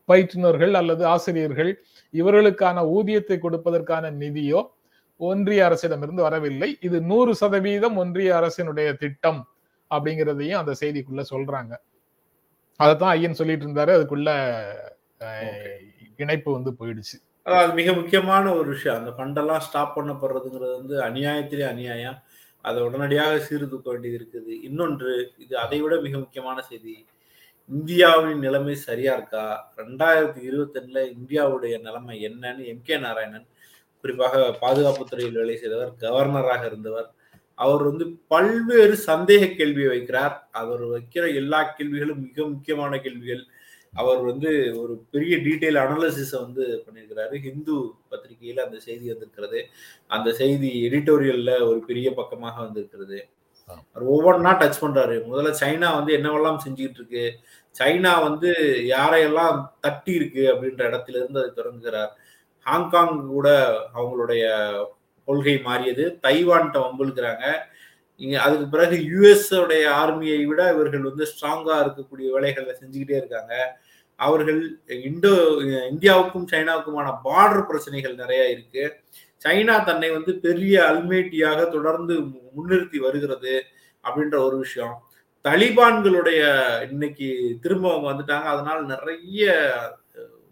[0.09, 1.71] பயிற்றுனர்கள் அல்லது ஆசிரியர்கள்
[2.13, 4.61] இவர்களுக்கான ஊதியத்தை கொடுப்பதற்கான நிதியோ
[5.19, 6.69] ஒன்றிய அரசிடமிருந்து வரவில்லை.
[6.87, 9.41] இது நூறு சதவீதம் ஒன்றிய அரசினுடைய திட்டம்
[9.91, 11.73] அப்படிங்கிறதையும் அந்த செய்திக்குள்ள சொல்றாங்க.
[12.79, 13.91] அதைத்தான் ஐயன் சொல்லிட்டு இருந்தாரு.
[13.97, 14.29] அதுக்குள்ள
[16.23, 17.17] இணைப்பு வந்து போயிடுச்சு.
[17.45, 18.97] அதாவது மிக முக்கியமான ஒரு விஷயம்.
[18.99, 22.17] அந்த ஃபண்டெல்லாம் ஸ்டாப் பண்ணப்படுறதுங்கிறது வந்து அநியாயத்திலே அநியாயம்.
[22.61, 24.51] அதை உடனடியாக சீர்தூக்க வேண்டியது இருக்குது.
[24.63, 26.93] இன்னொன்று இது அதை விட மிக முக்கியமான செய்தி.
[27.69, 29.73] இந்தியாவின் நிலைமை சரியா இருக்கா?
[29.77, 32.81] ரெண்டாயிரத்தி இருபத்தொன்னுல இந்தியாவுடைய நிலைமை என்னன்னு எம்.
[32.81, 32.97] கே.
[32.97, 33.47] நாராயணன்
[34.03, 37.09] குறிப்பாக பாதுகாப்புத்துறையில் வேலை செய்தவர் கவர்னராக இருந்தவர்
[37.57, 40.35] அவர் வந்து பல்வேறு சந்தேக கேள்வியை வைக்கிறார்.
[40.51, 43.43] அவர் வைக்கிற எல்லா கேள்விகளும் மிக முக்கியமான கேள்விகள்.
[43.93, 44.51] அவர் வந்து
[44.81, 47.35] ஒரு பெரிய டீட்டெயில் அனாலிசிஸை வந்து பண்ணியிருக்கிறாரு.
[47.41, 47.75] ஹிந்து
[48.11, 49.59] பத்திரிகையில அந்த செய்தி வந்திருக்கிறது.
[50.07, 53.19] அந்த செய்தி எடிட்டோரியல்ல ஒரு பெரிய பக்கமாக வந்திருக்கிறது.
[53.69, 55.15] அவர் ஒவ்வொன்றா டச் பண்றாரு.
[55.31, 57.25] முதல்ல சைனா வந்து என்னவெல்லாம் செஞ்சுக்கிட்டு இருக்கு?
[57.79, 58.49] சைனா வந்து
[58.87, 62.11] யாரையெல்லாம் தட்டி இருக்கு அப்படின்ற இடத்துல இருந்து அதை தொடங்குகிறார்.
[62.65, 63.47] ஹாங்காங் கூட
[63.95, 64.43] அவங்களுடைய
[65.27, 66.03] கொள்கை மாறியது.
[66.23, 67.45] தைவான்கிட்ட வம்புழுக்கிறாங்க
[68.23, 73.53] இங்க அதுக்கு பிறகு யுஎஸ் உடைய ஆர்மியை விட இவர்கள் வந்து ஸ்ட்ராங்கா இருக்கக்கூடிய வேலைகளை செஞ்சுக்கிட்டே இருக்காங்க.
[74.19, 74.59] அவர்கள்
[75.07, 75.33] இண்டோ
[75.91, 78.83] இந்தியாவுக்கும் சைனாவுக்குமான பார்டர் பிரச்சனைகள் நிறைய இருக்கு.
[79.45, 82.15] சைனா தன்னை வந்து பெரிய அல்மேட்டியாக தொடர்ந்து
[82.57, 83.55] முன்னிறுத்தி வருகிறது
[84.03, 84.95] அப்படின்ற ஒரு விஷயம்.
[85.45, 86.41] தலிபான்களுடைய
[86.91, 87.29] இன்னைக்கு
[87.63, 88.47] திரும்ப அவங்க வந்துட்டாங்க.
[88.53, 89.51] அதனால நிறைய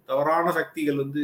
[0.10, 1.24] தவறான சக்திகள் வந்து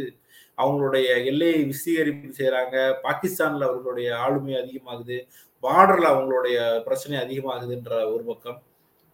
[0.57, 5.17] அவங்களுடைய எல்லையை விசீகரிப்பு செய்யறாங்க பாகிஸ்தான்ல அவர்களுடைய ஆளுமை அதிகமாகுது.
[5.63, 8.59] பார்டர்ல அவங்களுடைய பிரச்சனை அதிகமாகுதுன்ற ஒரு பக்கம்.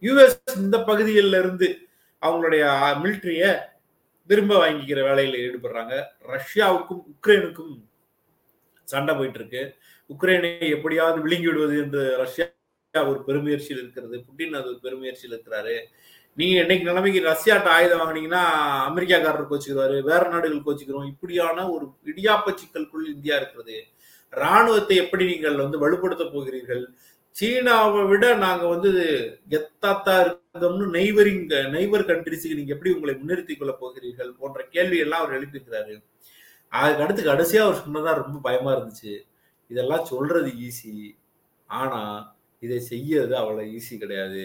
[0.01, 1.67] யுஎஸ் இந்த பகுதிகளில் இருந்து
[2.21, 2.63] அவங்களுடைய
[3.03, 3.45] மிலிட்டரிய
[4.29, 5.93] திரும்ப வாங்கிக்கிற வேலையில ஈடுபடுறாங்க.
[6.33, 7.75] ரஷ்யாவுக்கும் உக்ரைனுக்கும்
[8.83, 9.61] சண்டை போயிட்டு இருக்கு
[10.09, 12.45] உக்ரைனை எப்படியாவது விழுங்கி விடுவது என்று ரஷ்யா
[12.93, 14.15] ஒரு பெருமுயற்சியில் இருக்கிறது.
[14.27, 15.75] புட்டின் அது பெருமுயற்சியில் இருக்கிறாரு.
[16.37, 18.43] நீங்க இன்னைக்கு நிலைமைக்கு ரஷ்யாட்ட ஆயுதம் வாங்கினீங்கன்னா
[18.89, 21.09] அமெரிக்காக்காரர் கோச்சுக்கிறாரு வேற நாடுகள் கோச்சுக்கிறோம்.
[21.11, 23.77] இப்படியான ஒரு இடியாப்ப சிக்கலுக்குள் இந்தியா இருக்கிறது.
[24.29, 26.83] ராணுவத்தை எப்படி நீங்கள் வந்து வலுப்படுத்த போகிறீர்கள்?
[27.35, 28.91] சீனாவை விட நாங்க வந்து
[29.57, 35.37] எத்தாத்தா இருந்தோம்னு நெய்வரிங் நெய்வர் கண்ட்ரிஸுக்கு நீங்க எப்படி உங்களை முன்னிறுத்திக் கொள்ள போகிறீர்கள் போன்ற கேள்வி எல்லாம் அவர்
[35.39, 35.95] எழுப்பியிருக்கிறாரு.
[36.71, 39.13] அதுக்கு அடுத்து கடைசியா அவர் சொன்னதா ரொம்ப பயமா இருந்துச்சு.
[39.71, 40.93] இதெல்லாம் சொல்றது ஈஸி
[41.69, 42.01] ஆனா
[42.59, 44.43] இதை செய்யறது அவ்வளவு ஈஸி கிடையாது.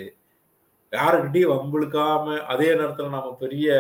[0.93, 3.77] யாருக்கிட்டையும் வம்புழுக்காம அதே நேரத்துல நம்ம பெரிய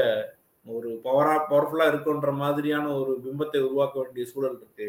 [0.66, 4.88] ஒரு பவரா பவர்ஃபுல்லா இருக்குன்ற மாதிரியான ஒரு பிம்பத்தை உருவாக்க வேண்டிய சூழல் இருக்கு.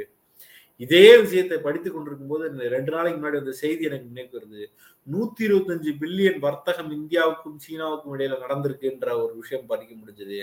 [0.86, 4.64] இதே விஷயத்தை படித்து கொண்டிருக்கும் போது இந்த ரெண்டு நாளைக்கு முன்னாடி அந்த செய்தி எனக்கு நினைவு வருது.
[5.08, 10.40] நூத்தி இருபத்தஞ்சு பில்லியன் வர்த்தகம் இந்தியாவுக்கும் சீனாவுக்கும் இடையில நடந்திருக்குன்ற ஒரு விஷயம் படிக்க முடிஞ்சது.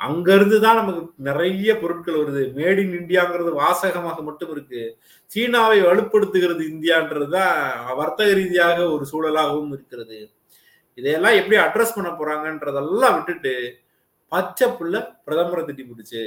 [0.00, 2.42] அங்கிருந்து தான் நமக்கு நிறைய பொருட்கள் வருது.
[2.58, 4.82] மேட் இன் இந்தியாங்கிறது வாசகமாக மட்டும் இருக்கு.
[5.30, 7.58] சீனாவை வலுப்படுத்துகிறது இந்தியான்றது தான்
[8.00, 10.20] வர்த்தக ரீதியாக ஒரு சூழலாகவும் இருக்கிறது.
[10.98, 13.54] இதையெல்லாம் எப்படி அட்ரஸ் பண்ண போறாங்கன்றதெல்லாம் விட்டுட்டு
[14.32, 16.22] பச்சை புள்ள பிரதமரை திட்டி பிடிச்சு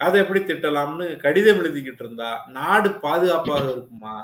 [0.00, 4.16] அதை எப்படி திட்டலாம்னு கடிதம் எழுதிக்கிட்டு இருந்தா நாடு பாதுகாப்பாக இருக்குமா?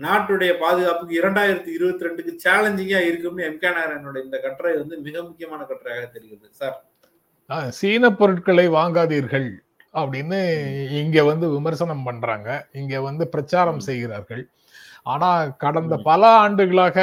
[0.00, 5.60] நாட்டுடைய பாதுகாப்புக்கு இரண்டாயிரத்தி இருபத்தி ரெண்டுக்கு சேலஞ்சிங்கா இருக்கும்னு எம் கே நாராயணோட இந்த கட்டுரை வந்து மிக முக்கியமான
[5.68, 6.48] கட்டுரையாக தெரிகிறது.
[6.60, 9.48] சார் சீன பொருட்களை வாங்காதீர்கள்
[10.00, 10.38] அப்படின்னு
[11.02, 12.48] இங்க வந்து விமர்சனம் பண்றாங்க.
[12.80, 14.42] இங்க வந்து பிரச்சாரம் செய்கிறார்கள்.
[15.12, 15.28] ஆனா
[15.62, 16.98] கடந்த பல ஆண்டுகளாக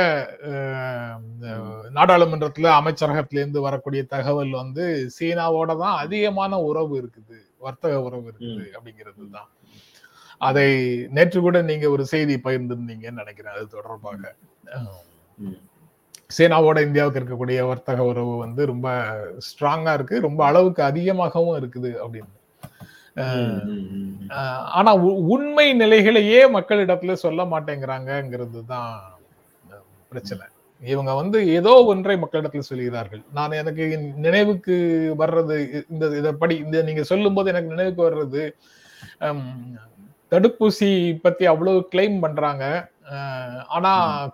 [1.97, 4.85] நாடாளுமன்றத்துல அமைச்சரகத்திலேருந்து வரக்கூடிய தகவல் வந்து
[5.17, 7.37] சீனாவோட தான் அதிகமான உறவு இருக்குது.
[7.65, 9.49] வர்த்தக உறவு இருக்குது அப்படிங்கிறது தான்.
[10.49, 10.67] அதை
[11.17, 14.33] நேற்று கூட நீங்க ஒரு செய்தி பகிர்ந்திருந்தீங்கன்னு நினைக்கிறேன் அது தொடர்பாக.
[16.37, 18.89] சீனாவோட இந்தியாவுக்கு இருக்கக்கூடிய வர்த்தக உறவு வந்து ரொம்ப
[19.47, 22.33] ஸ்ட்ராங்கா இருக்கு ரொம்ப அளவுக்கு அதிகமாகவும் இருக்குது அப்படின்னு.
[24.79, 24.91] ஆனா
[25.33, 28.93] உண்மை நிலைகளையே மக்களிடத்துல சொல்ல மாட்டேங்கிறாங்கிறது தான்
[30.11, 30.45] பிரச்சனை.
[30.83, 33.23] இவங்க வந்து ஏதோ ஒன்றை மக்களிடத்துல சொல்கிறார்கள்.
[33.37, 33.83] நான் எனக்கு
[34.25, 34.75] நினைவுக்கு
[35.21, 35.57] வர்றது
[35.93, 38.43] இந்த இதை படி இந்த நீங்க சொல்லும் போது எனக்கு நினைவுக்கு வர்றது
[40.31, 40.89] தடுப்பூசி
[41.25, 42.65] பத்தி அவ்வளவு கிளைம் பண்றாங்க.
[43.75, 43.91] ஆனா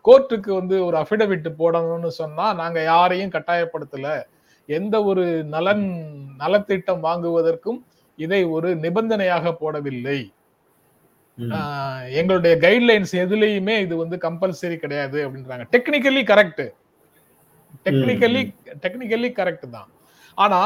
[0.07, 4.07] கோர்ட்டுக்கு வந்து ஒரு அபிடவிட் போடணும்னு சொன்னா நாங்க யாரையும் கட்டாயப்படுத்தல.
[4.69, 5.85] எந்த ஒரு நலன்
[6.41, 7.79] நலத்திட்டம் வாங்குவதற்கும்
[8.25, 10.19] இதை ஒரு நிபந்தனையாக போடவில்லை.
[12.19, 15.65] எங்களுடைய கைட்லைன்ஸ் எதுலையுமே இது வந்து கம்பல்சரி கிடையாது அப்படின்றாங்க.
[15.75, 16.65] Technically correct
[17.86, 18.41] technically
[18.84, 19.89] technically correct தான்.
[20.43, 20.62] ஆனா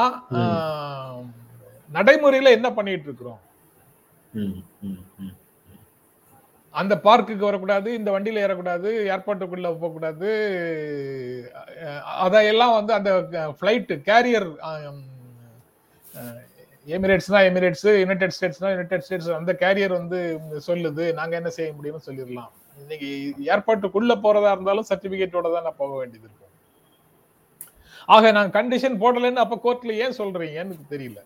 [1.92, 3.42] நடைமுறையில என்ன பண்ணிட்டு இருக்கிறோம்?
[6.76, 10.30] அந்த பார்க்குக்கு வரக்கூடாது இந்த வண்டியில ஏறக்கூடாது ஏர்போர்ட்டுக்குள்ள போகக்கூடாது
[12.26, 13.12] அதையெல்லாம் வந்து அந்த
[13.58, 14.50] ஃபிளைட் கேரியர்
[16.88, 19.32] எமிரேட்ஸ்னா எமிரேட்ஸ் யுனைடெட் ஸ்டேட்ஸ்னா யுனைடெட் ஸ்டேட்ஸ்.
[19.40, 20.20] அந்த கேரியர் வந்து
[20.68, 22.52] சொல்லுது நாங்க என்ன செய்ய முடியும்னு சொல்லிடலாம்.
[22.84, 23.10] இன்னைக்கு
[23.54, 26.48] ஏர்போர்ட்டுக்குள்ள போறதா இருந்தாலும் சர்டிபிகேட்டோட தான் நான் போக வேண்டியது இருக்கும்.
[28.16, 31.20] ஆக நான் கண்டிஷன் போடலன்னு அப்ப கோர்ட்ல ஏன் சொல்றீங்கன்னு தெரியல.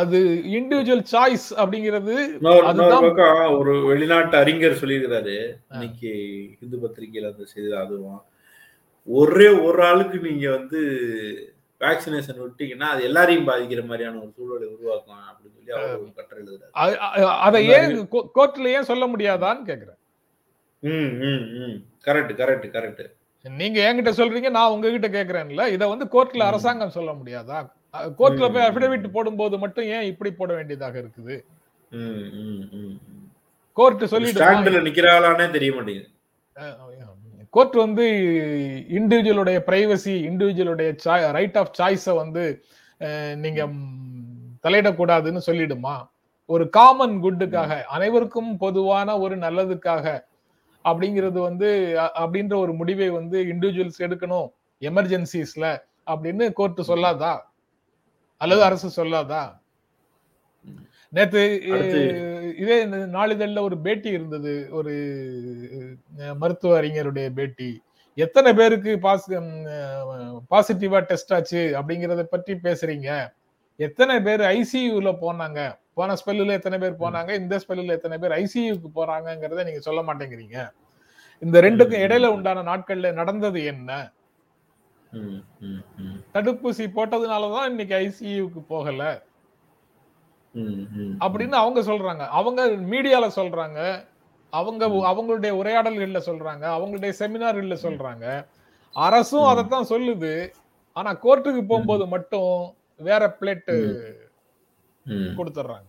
[0.00, 0.18] அது
[0.58, 2.14] இண்டிவிஜுவல் சாய்ஸ் அப்படிங்கிறது
[3.58, 5.34] ஒரு வெளிநாட்டு அறிஞர் சொல்லியிருக்காரு
[5.72, 6.12] இன்னைக்கு
[6.62, 8.20] இந்து பத்திரிகையில அந்த செய்தி அதுவும்.
[9.08, 10.80] ஒரே ஒரு ஆளுக்கு நீங்க வந்து
[11.82, 16.72] வேக்சினேஷன் விட்டீங்கன்னா அது எல்லாரையும் பாதிக்கிற மாதிரியான ஒரு சூழலை உருவாக்கும் அப்படின்னு சொல்லி அவர் ஒரு கட்டுரை எழுதுறாரு.
[17.46, 17.94] அதை ஏன்
[18.36, 19.98] கோர்ட்ல ஏன் சொல்ல முடியாதான்னு கேக்குறேன்
[20.82, 21.76] ம் ம் ம்.
[22.06, 23.02] கரெக்ட் கரெக்ட் கரெக்ட்
[23.44, 26.42] நீங்க என்கிட்ட சொல்றீங்க நான் உங்ககிட்ட கேக்குறேன்ல இத வந்து கோர்ட்ல.
[26.50, 27.58] அரசாங்கம் சொல்ல முடியாதா?
[28.18, 28.66] கோர்ட்ல போய்.
[28.66, 31.34] அபிடவிட் போடும்போது மட்டும் ஏன் இப்படி போட வேண்டியதாக இருக்குது?
[33.76, 36.08] கோர்ட் சொல்லிட்டு நிக்கிறாளானே தெரிய மாட்டேங்குது.
[37.54, 38.04] கோர்ட் வந்து
[38.98, 42.44] இண்டிவிஜுவலுடைய பிரைவசி இண்டிவிஜுவலுடைய ரைட் ஆஃப் சாய்ஸை வந்து
[43.36, 43.62] நீங்க
[44.62, 45.94] தலையிடக்கூடாதுன்னு சொல்லிடுமா?
[46.48, 50.06] ஒரு காமன் குட்டுக்காக அனைவருக்கும் பொதுவான ஒரு நல்லதுக்காக
[50.84, 51.68] அப்படிங்கிறது வந்து
[52.22, 54.48] அப்படின்ற ஒரு முடிவை வந்து இண்டிவிஜுவல்ஸ் எடுக்கணும்
[54.80, 55.66] எமர்ஜென்சிஸ்ல
[56.06, 57.34] அப்படின்னு கோர்ட் சொல்லாதா?
[58.40, 59.42] அல்லது அரசு சொல்லாதா.
[61.12, 61.42] நேத்து
[62.62, 62.78] இதே
[63.18, 64.94] நாளிதழ்ல ஒரு பேட்டி இருந்தது ஒரு
[66.34, 67.70] மருத்துவ அறிஞருடைய பேட்டி.
[68.18, 69.30] எத்தனை பேருக்கு பாஸ்
[70.50, 73.10] பாசிட்டிவா டெஸ்ட் ஆச்சு அப்படிங்கறத பற்றி பேசுறீங்க.
[73.80, 75.60] எத்தனை பேர் ஐசியூல போனாங்க?
[75.94, 77.30] போன ஸ்பெல்லுல எத்தனை பேர் போனாங்க?
[77.40, 80.56] இந்த ஸ்பெல்லுல எத்தனை பேர் ஐசியூக்கு போறாங்கங்கிறத நீங்க சொல்ல மாட்டேங்கிறீங்க.
[81.42, 82.02] இந்த ரெண்டுக்கும்.
[82.04, 83.90] இடையில உண்டான நாட்கள்ல நடந்தது என்ன?
[86.34, 89.02] தடுப்பூசி போட்டதுனாலதான் இன்னைக்கு ஐசியூக்கு போகல.
[91.24, 92.24] அப்படின்னு அவங்க சொல்றாங்க.
[92.38, 93.80] அவங்க மீடியால சொல்றாங்க.
[94.52, 98.24] அவங்க அவங்களுடைய உரையாடல்கள்ல சொல்றாங்க அவங்களுடைய செமினார்கள்ல சொல்றாங்க.
[98.96, 99.44] அரசும்.
[99.44, 100.32] அதைத்தான் சொல்லுது.
[100.96, 102.52] ஆனா கோர்ட்டுக்கு போகும்போது மட்டும்
[103.00, 103.70] வேற பிளேட்
[105.06, 105.32] ம்.
[105.36, 105.88] கொடுத்துட்றாங்க.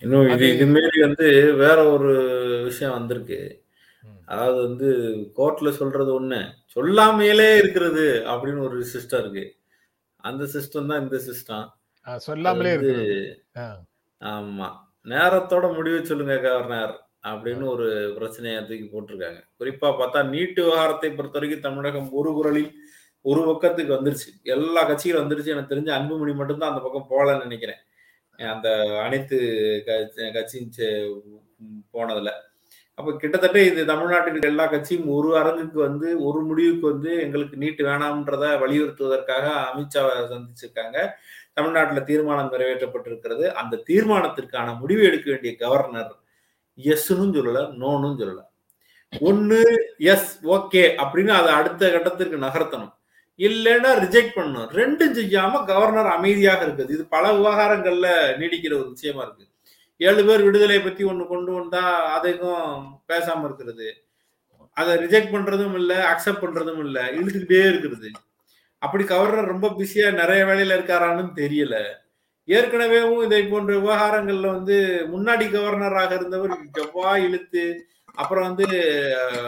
[0.00, 2.10] இன்னும் இது இது மாரி வந்து வேற ஒரு
[2.64, 3.38] விஷயம் வந்திருக்கு.
[4.26, 4.88] அதாவது வந்து
[5.36, 6.40] கோர்ட்ல சொல்றது ஒண்ணு
[6.74, 9.44] சொல்லாமையிலே இருக்கிறது அப்படின்னு ஒரு சிஸ்டம் இருக்கு.
[10.24, 11.66] அந்த சிஸ்டம் தான் இந்த சிஸ்டம்
[12.18, 12.72] சொல்லாமலே
[13.56, 13.66] ஆ.
[14.20, 14.68] ஆமா.
[15.06, 16.94] நேரத்தோட முடிவு சொல்லுங்க கவர்னர்.
[17.24, 19.44] அப்படின்னு ஒரு பிரச்சனையை தூக்கி போட்டிருக்காங்க.
[19.58, 22.72] குறிப்பா பார்த்தா நீட்டு விவகாரத்தை பொறுத்த வரைக்கும் தமிழகம் ஒரு குரலில்
[23.20, 24.42] ஒரு பக்கத்துக்கு வந்துருச்சு.
[24.42, 25.46] எல்லா கட்சிகளும் வந்துருச்சு.
[25.46, 27.76] எனக்கு தெரிஞ்ச அன்புமணி மட்டும்தான் அந்த பக்கம் போகலன்னு நினைக்கிறேன்.
[28.36, 31.20] அந்த அனைத்து க- கட்சியும் சே-
[31.92, 32.30] போனதுல.
[32.94, 38.58] அப்ப கிட்டத்தட்ட இது தமிழ்நாட்டில் எல்லா கட்சியும் ஒரு அரங்குக்கு வந்து ஒரு முடிவுக்கு வந்து எங்களுக்கு நீட்டு வேணாம்ன்றத
[38.58, 41.08] வலியுறுத்துவதற்காக அமித்ஷாவை சந்திச்சிருக்காங்க.
[41.52, 43.46] தமிழ்நாட்டில் தீர்மானம் நிறைவேற்றப்பட்டிருக்கிறது.
[43.46, 46.14] அந்த தீர்மானத்திற்கான முடிவு எடுக்க வேண்டிய கவர்னர்
[46.76, 48.42] எஸ்ன்னு சொல்லல நோனும் சொல்லல.
[49.20, 49.58] ஒன்னு
[49.98, 52.92] எஸ் ஓகே அப்படின்னு அதை அடுத்த கட்டத்திற்கு நகர்த்தணும்.
[53.38, 54.68] இல்லைன்னா ரிஜெக்ட் பண்ணணும்.
[54.80, 56.90] ரெண்டும் செய்யாம கவர்னர் அமைதியாக இருக்குது.
[56.90, 58.08] இது பல விவகாரங்கள்ல
[58.40, 59.46] நீடிக்கிற ஒரு விஷயமா இருக்கு.
[60.00, 61.82] ஏழு பேர் விடுதலை பத்தி ஒண்ணு கொண்டு வந்தா
[62.16, 63.88] அதைக்கும் பேசாம இருக்கிறது.
[64.76, 68.10] அதை ரிஜெக்ட் பண்றதும் இல்லை அக்செப்ட் பண்றதும் இல்லை இழுத்துக்கிட்டே இருக்கிறது
[68.78, 71.76] அப்படி கவர்னர் ரொம்ப பிஸியா நிறைய வேலையில இருக்காரான்னு தெரியல.
[72.48, 74.76] ஏற்கனவேவும் இதை போன்ற விவகாரங்கள்ல வந்து
[75.14, 77.64] முன்னாடி கவர்னராக இருந்தவர் ஜவ்வா இழுத்து
[78.14, 78.66] அப்புறம் வந்து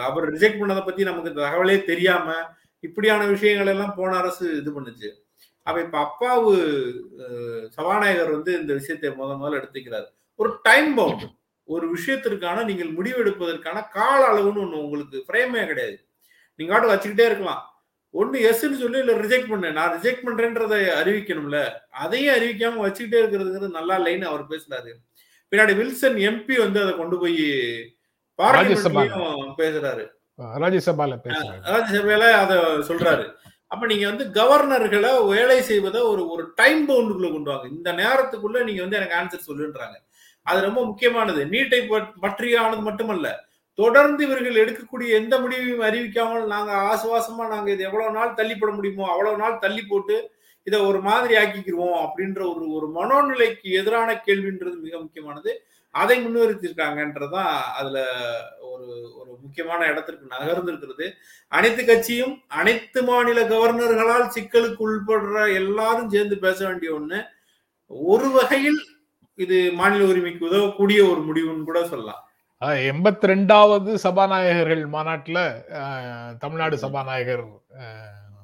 [0.07, 2.35] அவர் ரிஜெக்ட் பண்ணதை பத்தி நமக்கு தகவலே தெரியாம
[2.85, 5.09] இப்படியான விஷயங்கள் எல்லாம் போன அரசு இது பண்ணுச்சு.
[5.67, 6.53] அப்ப இப்ப அப்பாவு
[7.77, 10.09] சபாநாயகர் வந்து இந்த விஷயத்தை முத முதல்ல எடுத்துக்கிறார்.
[10.39, 11.25] ஒரு டைம் பவுண்ட்
[11.69, 15.97] ஒரு விஷயத்திற்கான நீங்கள் முடிவெடுப்பதற்கான கால அளவுன்னு ஒண்ணு உங்களுக்கு ஃப்ரேமே கிடையாது.
[16.59, 17.63] நீங்க ஆட்டு வச்சுக்கிட்டே இருக்கலாம்.
[18.19, 21.69] ஒண்ணு எஸ்ன்னு சொல்லி இல்ல ரிஜெக்ட் பண்ணு நான் ரிஜெக்ட் பண்றேன்றதை அறிவிக்கணும்ல?
[21.91, 24.93] அதையும் அறிவிக்காம வச்சுக்கிட்டே இருக்கிறதுங்கிறது நல்லா இல்லைன்னு அவர் பேசுறாரு.
[25.51, 27.39] பின்னாடி வில்சன் எம்பி வந்து அதை கொண்டு போய்
[28.43, 30.09] பார்லிமெண்ட்லயும் பேசுறாரு.
[31.25, 33.33] ராஜ்யசபால ராஜ்யசபையில அதை சொல்றாரு.
[33.67, 37.69] அப்ப நீங்க வந்து கவர்னர்களை வேலை செய்வதை ஒரு ஒரு டைம் பவுண்டுக்குள்ள கொண்டு வாங்க.
[37.69, 39.95] இந்த நேரத்துக்குள்ள நீங்க வந்து எனக்கு ஆன்சர் சொல்லுன்றாங்க.
[40.43, 41.45] அது ரொம்ப முக்கியமானது.
[41.45, 43.46] நீட்டை பற்- பற்றியானது மட்டுமல்ல.
[43.79, 49.05] தொடர்ந்து இவர்கள் எடுக்கக்கூடிய எந்த முடிவையும் அறிவிக்காமல் நாங்கள் ஆசுவாசமா நாங்கள் இது எவ்வளவு நாள் தள்ளி போட முடியுமோ
[49.11, 50.17] அவ்வளவு நாள் தள்ளி போட்டு
[50.67, 55.51] இதை ஒரு மாதிரி ஆக்கிக்கிருவோம் அப்படின்ற ஒரு ஒரு மனோநிலைக்கு எதிரான கேள்வின்றது மிக முக்கியமானது.
[55.91, 57.99] அதை முன்னிறுத்திருக்காங்கன்றதுதான் அதுல
[58.61, 58.87] ஒரு
[59.19, 61.07] ஒரு முக்கியமான இடத்திற்கு நகர்ந்திருக்கிறது.
[61.49, 67.21] அனைத்து கட்சியும் அனைத்து மாநில கவர்னர்களால் சிக்கலுக்கு உள்படுற எல்லாரும் சேர்ந்து பேச வேண்டிய ஒண்ணு
[67.91, 68.81] ஒரு வகையில்
[69.35, 72.23] இது மாநில உரிமைக்கு உதவக்கூடிய ஒரு முடிவுன்னு கூட சொல்லலாம்.
[72.65, 75.53] எண்பத்தி ரெண்டாவது சபாநாயகர்கள் மாநாட்டுல
[76.37, 77.45] தமிழ்நாடு சபாநாயகர்.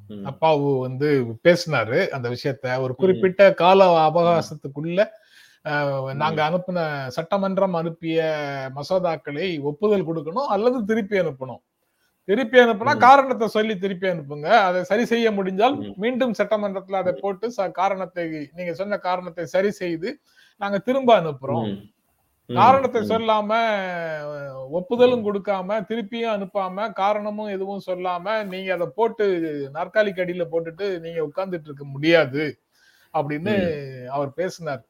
[0.08, 2.80] அப்பாவு வந்து பேசினாரு அந்த விஷயத்த.
[2.80, 5.06] ஒரு குறிப்பிட்ட கால அவகாசத்துக்குள்ள
[6.14, 8.38] நாங்க அனுப்பின சட்டமன்றம் அனுப்பிய
[8.76, 11.62] மசோதாக்களை ஒப்புதல் கொடுக்கணும் அல்லது திருப்பி அனுப்பணும்.
[12.24, 12.96] திருப்பி அனுப்புனா.
[12.98, 14.44] காரணத்தை சொல்லி திருப்பி அனுப்புங்க.
[14.44, 15.94] அதை சரி செய்ய முடிஞ்சால்.
[15.94, 20.20] மீண்டும் சட்டமன்றத்துல அதை போட்டு ச- காரணத்தை நீங்க சொன்ன காரணத்தை சரி செய்து
[20.56, 21.90] நாங்க திரும்ப அனுப்புறோம்.
[22.48, 23.00] காரணத்தை.
[23.10, 23.50] சொல்லாம
[24.78, 29.26] ஒப்புதலும் கொடுக்காம திருப்பியும் அனுப்பாம காரணமும் எதுவும் சொல்லாம நீங்க அதை போட்டு
[29.76, 32.44] நாற்காலிக்கு அடியில போட்டுட்டு நீங்க உட்கார்ந்துட்டு இருக்க முடியாது
[33.14, 33.54] அப்படின்னு
[34.16, 34.82] அவர் பேசினார்.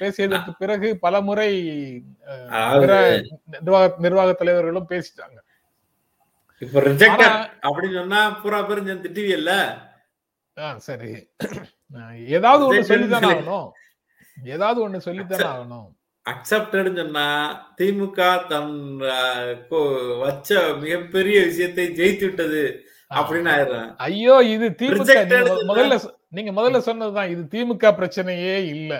[0.00, 1.50] பேசியதற்கு பிறகு பல முறை
[3.64, 5.38] நிர்வாக நிர்வாக தலைவர்களும் பேசிட்டாங்க.
[6.62, 9.52] இப்ப ரிஜெக்டட் அப்படின்னு சொன்னா பூரா பேரும் திட்டுவியல்ல?
[10.86, 11.12] சரி.
[12.36, 13.68] ஏதாவது ஒண்ணு சொல்லித்தானே ஆகணும்.
[14.54, 15.88] ஏதாவது ஒண்ணு சொல்லித்தானே ஆகணும்.
[16.26, 17.26] அக்செப்டட்னு சொன்னா
[17.78, 18.74] திமுக தன்
[20.20, 22.62] வச்ச மிகப்பெரிய விஷயத்தை ஜெயித்து விட்டது
[23.10, 23.88] அப்படின்னு ஆயிடுறேன்.
[23.98, 25.16] ஐயோ இது திமுக.
[25.70, 25.96] முதல்ல
[26.28, 28.92] நீங்க முதல்ல சொன்னதுதான் இது திமுக பிரச்சனையே இல்ல.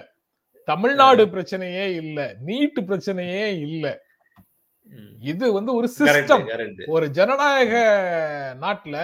[0.68, 2.18] தமிழ்நாடு பிரச்சனையே இல்ல.
[2.40, 3.86] நீட்டு பிரச்சனையே இல்ல.
[5.22, 6.44] இது வந்து ஒரு சிஸ்டம்
[6.88, 7.74] ஒரு ஜனநாயக
[8.60, 8.96] நாட்டுல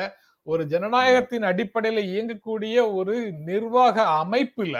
[0.46, 4.76] ஒரு ஜனநாயகத்தின் அடிப்படையில இயங்கக்கூடிய ஒரு நிர்வாக அமைப்புல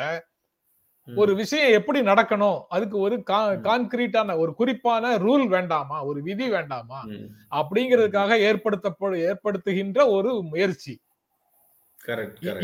[1.21, 2.59] ஒரு விஷயம் எப்படி நடக்கணும்?
[2.75, 3.17] அதுக்கு ஒரு
[3.67, 5.99] கான்கிரீட்டான ஒரு குறிப்பான ரூல் வேண்டாமா?
[6.11, 7.01] ஒரு விதி வேண்டாமா?
[7.61, 10.95] அப்படிங்கிறதுக்காக ஏற்படுத்தப்படு ஏற்படுத்துகின்ற ஒரு முயற்சி.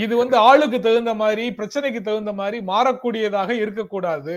[0.04, 4.36] இது வந்து ஆளுக்கு தகுந்த மாதிரி பிரச்சனைக்கு தகுந்த மாதிரி மாறக்கூடியதாக இருக்கக்கூடாது.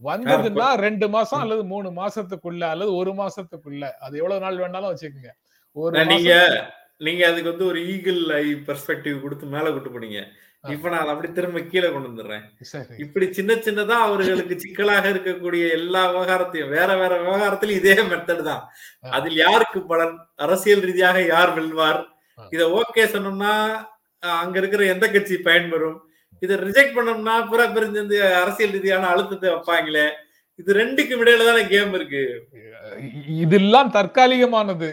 [0.00, 3.84] வந்ததுன்னா ரெண்டு மாசம் அல்லது மூணு மாசத்துக்குள்ள அல்லது ஒரு மாசத்துக்குள்ள.
[4.04, 5.32] அது எவ்வளவு நாள் வேணாலும் வச்சுக்கோங்க.
[5.76, 6.32] ஒரு நீங்க
[7.06, 10.20] நீங்க அதுக்கு வந்து ஒரு ஈகிள் ஐ பெர்ஸ்பெக்டிவ் கொடுத்து மேல கொண்டு போனீங்க.
[10.74, 12.44] இப்ப நான் அப்படி திரும்ப கீழே கொண்டு வந்துடுறேன்.
[13.04, 18.62] இப்படி சின்ன சின்னதா அவர்களுக்கு சிக்கலாக இருக்கக்கூடிய எல்லா விவகாரத்தையும் வேற வேற விவகாரத்திலும் இதே மெத்தட் தான்.
[19.18, 20.14] அதில் யாருக்கு பலன்?
[20.46, 22.00] அரசியல் ரீதியாக யார் வெல்வார்?
[22.54, 23.54] இத ஓகே சொன்னோம்னா
[24.42, 25.98] அங்க இருக்கிற எந்த கட்சி பயன்பெறும்?
[26.42, 30.06] இதை ரிஜெக்ட் பண்ணோம்னா புற பிரிஞ்சு அரசியல் ரீதியான அழுத்தத்தை வைப்பாங்களே?
[30.60, 32.22] இது ரெண்டுக்கும் இடையில தானே கேம் இருக்கு?
[33.44, 34.88] இதெல்லாம் தற்காலிகமானது.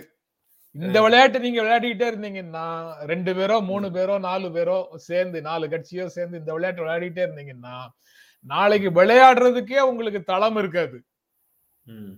[0.76, 2.68] இந்த விளையாட்டு நீங்க விளையாடிக்கிட்டே இருந்தீங்கன்னா
[3.12, 7.76] ரெண்டு பேரோ மூணு பேரோ நாலு பேரோ சேர்ந்து நாலு கட்சியோ சேர்ந்து இந்த விளையாட்டு விளையாடிட்டே இருந்தீங்கன்னா
[8.54, 10.98] நாளைக்கு விளையாடுறதுக்கே உங்களுக்கு தளம் இருக்காது.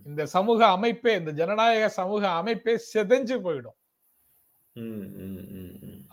[0.09, 3.77] இந்த சமூக அமைப்பே இந்த ஜனநாயக சமூக அமைப்பே செதஞ்சு போயிடும்.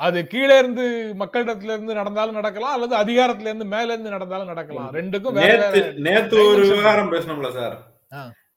[0.07, 0.85] அது கீழே இருந்து
[1.23, 4.93] மக்களிடத்துல இருந்து நடந்தாலும் நடக்கலாம் அல்லது அதிகாரத்துல இருந்து மேல இருந்து நடந்தாலும் நடக்கலாம்.
[4.99, 5.39] ரெண்டுக்கும்
[6.09, 7.77] நேத்து ஒரு விவகாரம் பேசணும்ல சார்.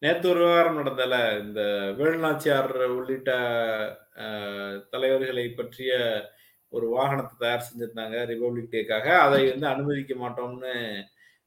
[0.06, 1.62] நேத்து ஒரு விவகாரம் நடந்தல இந்த
[2.00, 3.32] வேலுநாச்சியார் உள்ளிட்ட
[4.89, 5.91] தலைவர்களை பற்றிய
[6.74, 10.74] ஒரு வாகனத்தை தயார் செஞ்சிருந்தாங்க ரிபப்ளிக் டேக்காக அதை வந்து அனுமதிக்க மாட்டோம்னு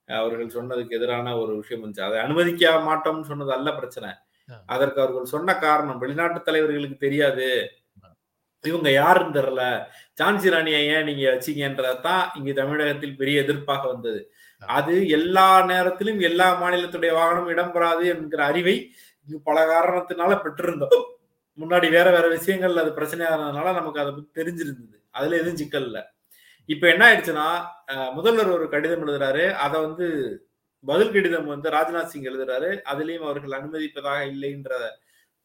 [0.08, 2.06] அவர்கள் சொன்னதுக்கு எதிரான ஒரு விஷயம் இருந்துச்சு.
[2.08, 4.10] அதை அனுமதிக்க மாட்டோம்னு சொன்னது அல்ல பிரச்சனை.
[4.66, 7.48] அதற்கு அவர்கள் சொன்ன காரணம் வெளிநாட்டு தலைவர்களுக்கு தெரியாது.
[8.64, 9.64] இவங்க யாருன்னு தெரியல.
[10.20, 14.20] ஜான்சி ராணியை ஏன் நீங்க வச்சீங்கன்றதான் இங்க தமிழகத்தில் பெரிய எதிர்ப்பாக வந்தது.
[14.62, 18.76] அது எல்லா நேரத்திலும் எல்லா மாநிலத்துடைய வாகனம் இடம்பெறாது என்கிற அறிவை
[19.26, 21.04] இங்கு பல காரணத்தினால பெற்றிருந்தோம்.
[21.58, 24.96] முன்னாடி வேற வேற விஷயங்கள் அது பிரச்சனையானதுனால நமக்கு அதை தெரிஞ்சிருந்தது.
[25.10, 26.02] அதுல எதுவும் சிக்கல் இல்லை.
[26.68, 27.46] இப்ப என்ன ஆயிடுச்சுன்னா
[28.16, 29.44] முதல்வர் ஒரு கடிதம் எழுதுறாரு.
[29.64, 30.06] அதை வந்து
[30.84, 32.70] பதில் கடிதம் வந்து ராஜ்நாத் சிங் எழுதுறாரு.
[32.90, 34.72] அதுலயும் அவர்கள் அனுமதிப்பதாக இல்லைன்ற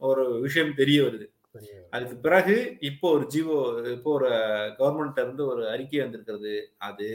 [0.01, 1.25] ஒரு விஷயம் தெரிய வருது.
[1.89, 3.57] அதுக்கு பிறகு இப்போ ஒரு ஜிஓ
[3.95, 4.29] இப்போ ஒரு
[4.79, 6.53] கவர்மெண்ட்ல இருந்து ஒரு அறிக்கை வந்திருக்கிறது.
[6.87, 7.09] அது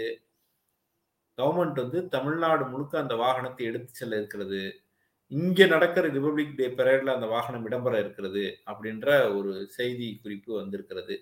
[1.38, 4.60] கவர்மெண்ட் வந்து தமிழ்நாடு முழுக்க அந்த வாகனத்தை எடுத்து செல்ல இருக்கிறது.
[5.32, 11.16] இங்க நடக்கிற ரிபப்ளிக் டே பரேட்ல அந்த வாகனம் இடம்பெற இருக்கிறது அப்படின்ற ஒரு செய்தி குறிப்பு வந்திருக்கிறது.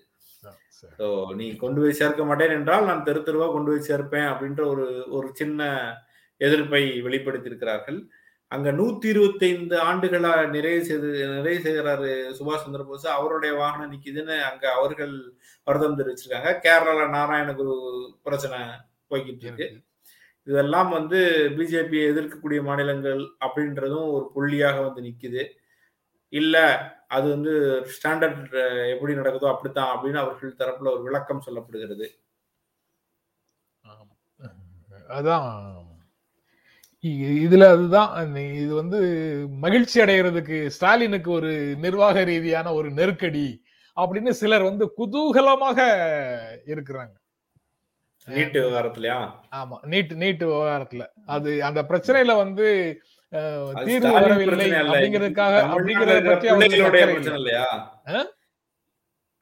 [0.99, 1.07] ஸோ
[1.39, 4.85] நீ கொண்டு போய் சேர்க்க மாட்டேன் என்றால் நான் தெரு தெருவா கொண்டு போய் சேர்ப்பேன் அப்படின்ற ஒரு
[5.17, 5.61] ஒரு சின்ன
[6.41, 7.99] எதிர்ப்பை வெளிப்படுத்தியிருக்கிறார்கள்.
[8.51, 14.35] அங்க நூத்தி இருபத்தி ஐந்து ஆண்டுகளா நிறைவு செய்து நிறைவு செய்கிறாரு சுபாஷ் சந்திர போஸ் அவருடைய வாகனம் நிக்குதுன்னு
[14.49, 15.15] அங்க அவர்கள்
[15.67, 16.51] வருத்தம் தெரிவிச்சிருக்காங்க.
[16.65, 17.75] கேரளால நாராயணகுரு
[18.27, 18.59] பிரச்சனை
[19.11, 19.67] போய்கிட்டு இருக்கு.
[20.47, 21.19] இதெல்லாம் வந்து
[21.57, 25.43] பிஜேபியை எதிர்க்கக்கூடிய மாநிலங்கள் அப்படின்றதும் ஒரு புள்ளியாக வந்து நிக்குது.
[26.33, 26.55] இல்ல
[27.07, 27.51] அது வந்து
[27.95, 28.39] ஸ்டாண்டர்ட்
[28.93, 32.07] எப்படி நடக்குதோ அப்படித்தான் அப்படின்னு அவர்கள் தரப்புல ஒரு விளக்கம் சொல்லப்படுகிறது.
[35.09, 35.49] அதான்.
[37.43, 38.11] இதுல அதுதான்.
[38.61, 38.99] இது வந்து
[39.59, 43.47] மகிழ்ச்சி அடைகிறதுக்கு ஸ்டாலினுக்கு ஒரு நிர்வாக ரீதியான ஒரு நெருக்கடி
[43.97, 45.79] அப்படின்னு சிலர் வந்து குதூகலமாக
[46.65, 47.13] இருக்கிறாங்க.
[48.27, 49.17] நீட்டு விவகாரத்துலயா?
[49.59, 51.03] ஆமா நீட் நீட்டு விவகாரத்துல.
[51.35, 52.65] அது அந்த பிரச்சனையில வந்து
[53.87, 55.55] தீர்வு வரவில்லை அப்படிங்கிறதுக்காக
[57.13, 57.67] பிரச்சனை இல்லையா?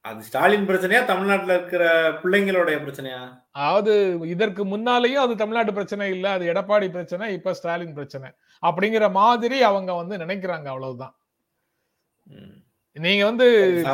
[0.05, 1.83] அது ஸ்டாலின் பிரச்சனையா தமிழ்நாட்டுல இருக்கிற
[2.23, 3.21] பிள்ளைங்களுடைய பிரச்சனையா?
[3.57, 3.93] அதாவது
[4.33, 8.29] இதற்கு முன்னாலேயும் அது தமிழ்நாட்டு பிரச்சனை இல்ல அது எடப்பாடி பிரச்சனை இப்ப ஸ்டாலின் பிரச்சனை.
[8.63, 11.15] அப்படிங்கிற மாதிரி அவங்க வந்து நினைக்கிறாங்க அவ்வளவுதான்.
[12.95, 13.45] நீங்க வந்து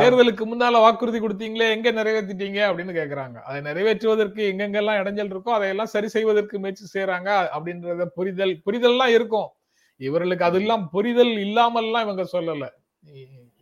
[0.02, 3.38] தேர்தலுக்கு முன்னால வாக்குறுதி கொடுத்தீங்களே எங்க நிறைவேற்றிட்டீங்க அப்படின்னு கேக்குறாங்க.
[3.48, 9.50] அதை நிறைவேற்றுவதற்கு எங்கெங்கெல்லாம் இடைஞ்சல் இருக்கோ அதையெல்லாம் சரி செய்வதற்கு முயற்சி செய்யறாங்க அப்படின்றத புரிதல் புரிதல்லாம் இருக்கும்.
[10.02, 12.68] இவர்களுக்கு அதெல்லாம் புரிதல் இல்லாமல்லாம் இவங்க சொல்லல.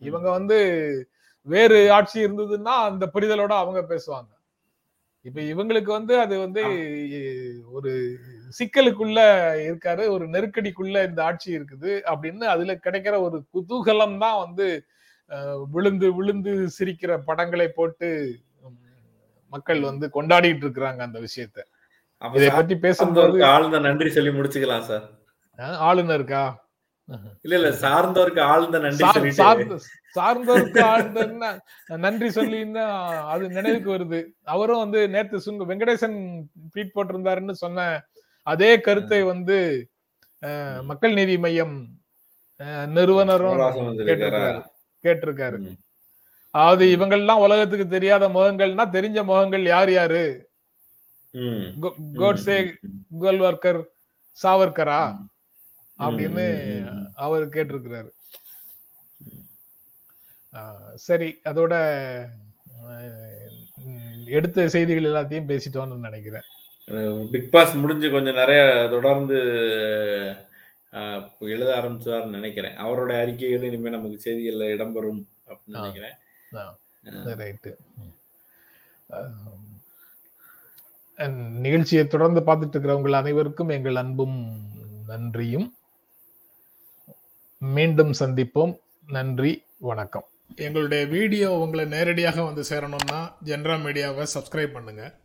[0.01, 0.57] இவங்க வந்து
[1.47, 4.31] வேறு ஆட்சி இருந்ததுன்னா அந்த புரிதலோட அவங்க பேசுவாங்க.
[5.25, 6.61] இப்ப இவங்களுக்கு வந்து அது வந்து
[7.77, 7.91] ஒரு
[8.57, 9.19] சிக்கலுக்குள்ள
[9.67, 14.67] இருக்காரு ஒரு நெருக்கடிக்குள்ள இந்த ஆட்சி இருக்குது அப்படின்னு அதுல கிடைக்கிற ஒரு குதூகலம் தான் வந்து
[15.73, 18.07] விழுந்து விழுந்து சிரிக்கிற படங்களை போட்டு
[19.53, 21.59] மக்கள் வந்து கொண்டாடிட்டு இருக்கிறாங்க அந்த விஷயத்த.
[22.21, 25.05] இதை பத்தி பேசும்போது ஆழ்ந்த நன்றி சொல்லி முடிச்சுக்கலாம் சார்.
[25.89, 26.43] ஆளுநருக்கா?
[27.45, 29.30] இல்ல இல்ல சார்ந்தோருக்கு ஆழ்ந்த நன்றி
[30.17, 31.19] சார்ந்தோருக்கு ஆழ்ந்த
[32.05, 32.59] நன்றி சொல்லி
[33.32, 34.19] அது நினைவுக்கு வருது.
[34.53, 36.17] அவரும் வந்து நேத்து சுங்க வெங்கடேசன்
[36.71, 37.88] ட்வீட் போட்டிருந்தாருன்னு சொன்ன
[38.47, 39.57] அதே கருத்தை வந்து
[40.89, 41.75] மக்கள் நீதி மையம்
[42.97, 44.43] நிறுவனரும் வந்திருக்காரா?
[45.03, 45.59] கேட்டிருக்காரு.
[46.55, 50.23] அதாவது இவங்கெல்லாம் உலகத்துக்கு தெரியாத முகங்கள்னா தெரிஞ்ச முகங்கள் யார் யாரு
[52.21, 52.57] கோட்ஸே.
[53.23, 53.81] கோல்வர்கர்
[54.37, 55.01] சாவர்கரா.
[55.99, 56.45] அப்படின்னு.
[57.25, 58.09] அவர் கேட்டிருக்கிறாரு
[61.07, 61.73] சரி அதோட
[64.37, 66.47] எடுத்த செய்திகள் எல்லாத்தையும் பேசிட்டோம்னு நினைக்கிறேன்
[67.31, 69.37] பிக் பாஸ் முடிஞ்சு கொஞ்சம் நிறைய தொடர்ந்து
[71.39, 72.71] எழுத ஆரம்பிச்சார்னு நினைக்கிறேன்.
[72.71, 75.91] அவரோட அறிக்கைகள் இனிமே நமக்கு செய்திகள்ல இடம்பெறும் அப்படின்னு ஆ.
[75.91, 76.13] நினைக்கிறேன்.
[77.11, 77.75] ரைட்டு.
[81.59, 84.59] நிகழ்ச்சியை தொடர்ந்து பார்த்துட்டு இருக்கிறவங்கள் அனைவருக்கும் எங்கள் அன்பும்
[85.07, 85.75] நன்றியும்.
[87.57, 88.79] மீண்டும் சந்திப்போம்.
[89.07, 90.27] நன்றி வணக்கம்.
[90.55, 95.15] எங்களுடைய வீடியோ உங்களை நேரடியாக வந்து சேரணும்னா ஜென்ரா மீடியாவை சப்ஸ்கிரைப் பண்ணுங்க.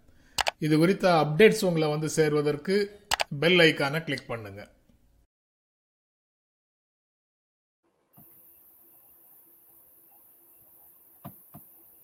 [0.58, 3.00] இது குறித்த அப்டேட்ஸ் உங்களை வந்து சேர்வதற்கு
[3.40, 4.68] பெல் ஐக்கானை கிளிக் பண்ணுங்க.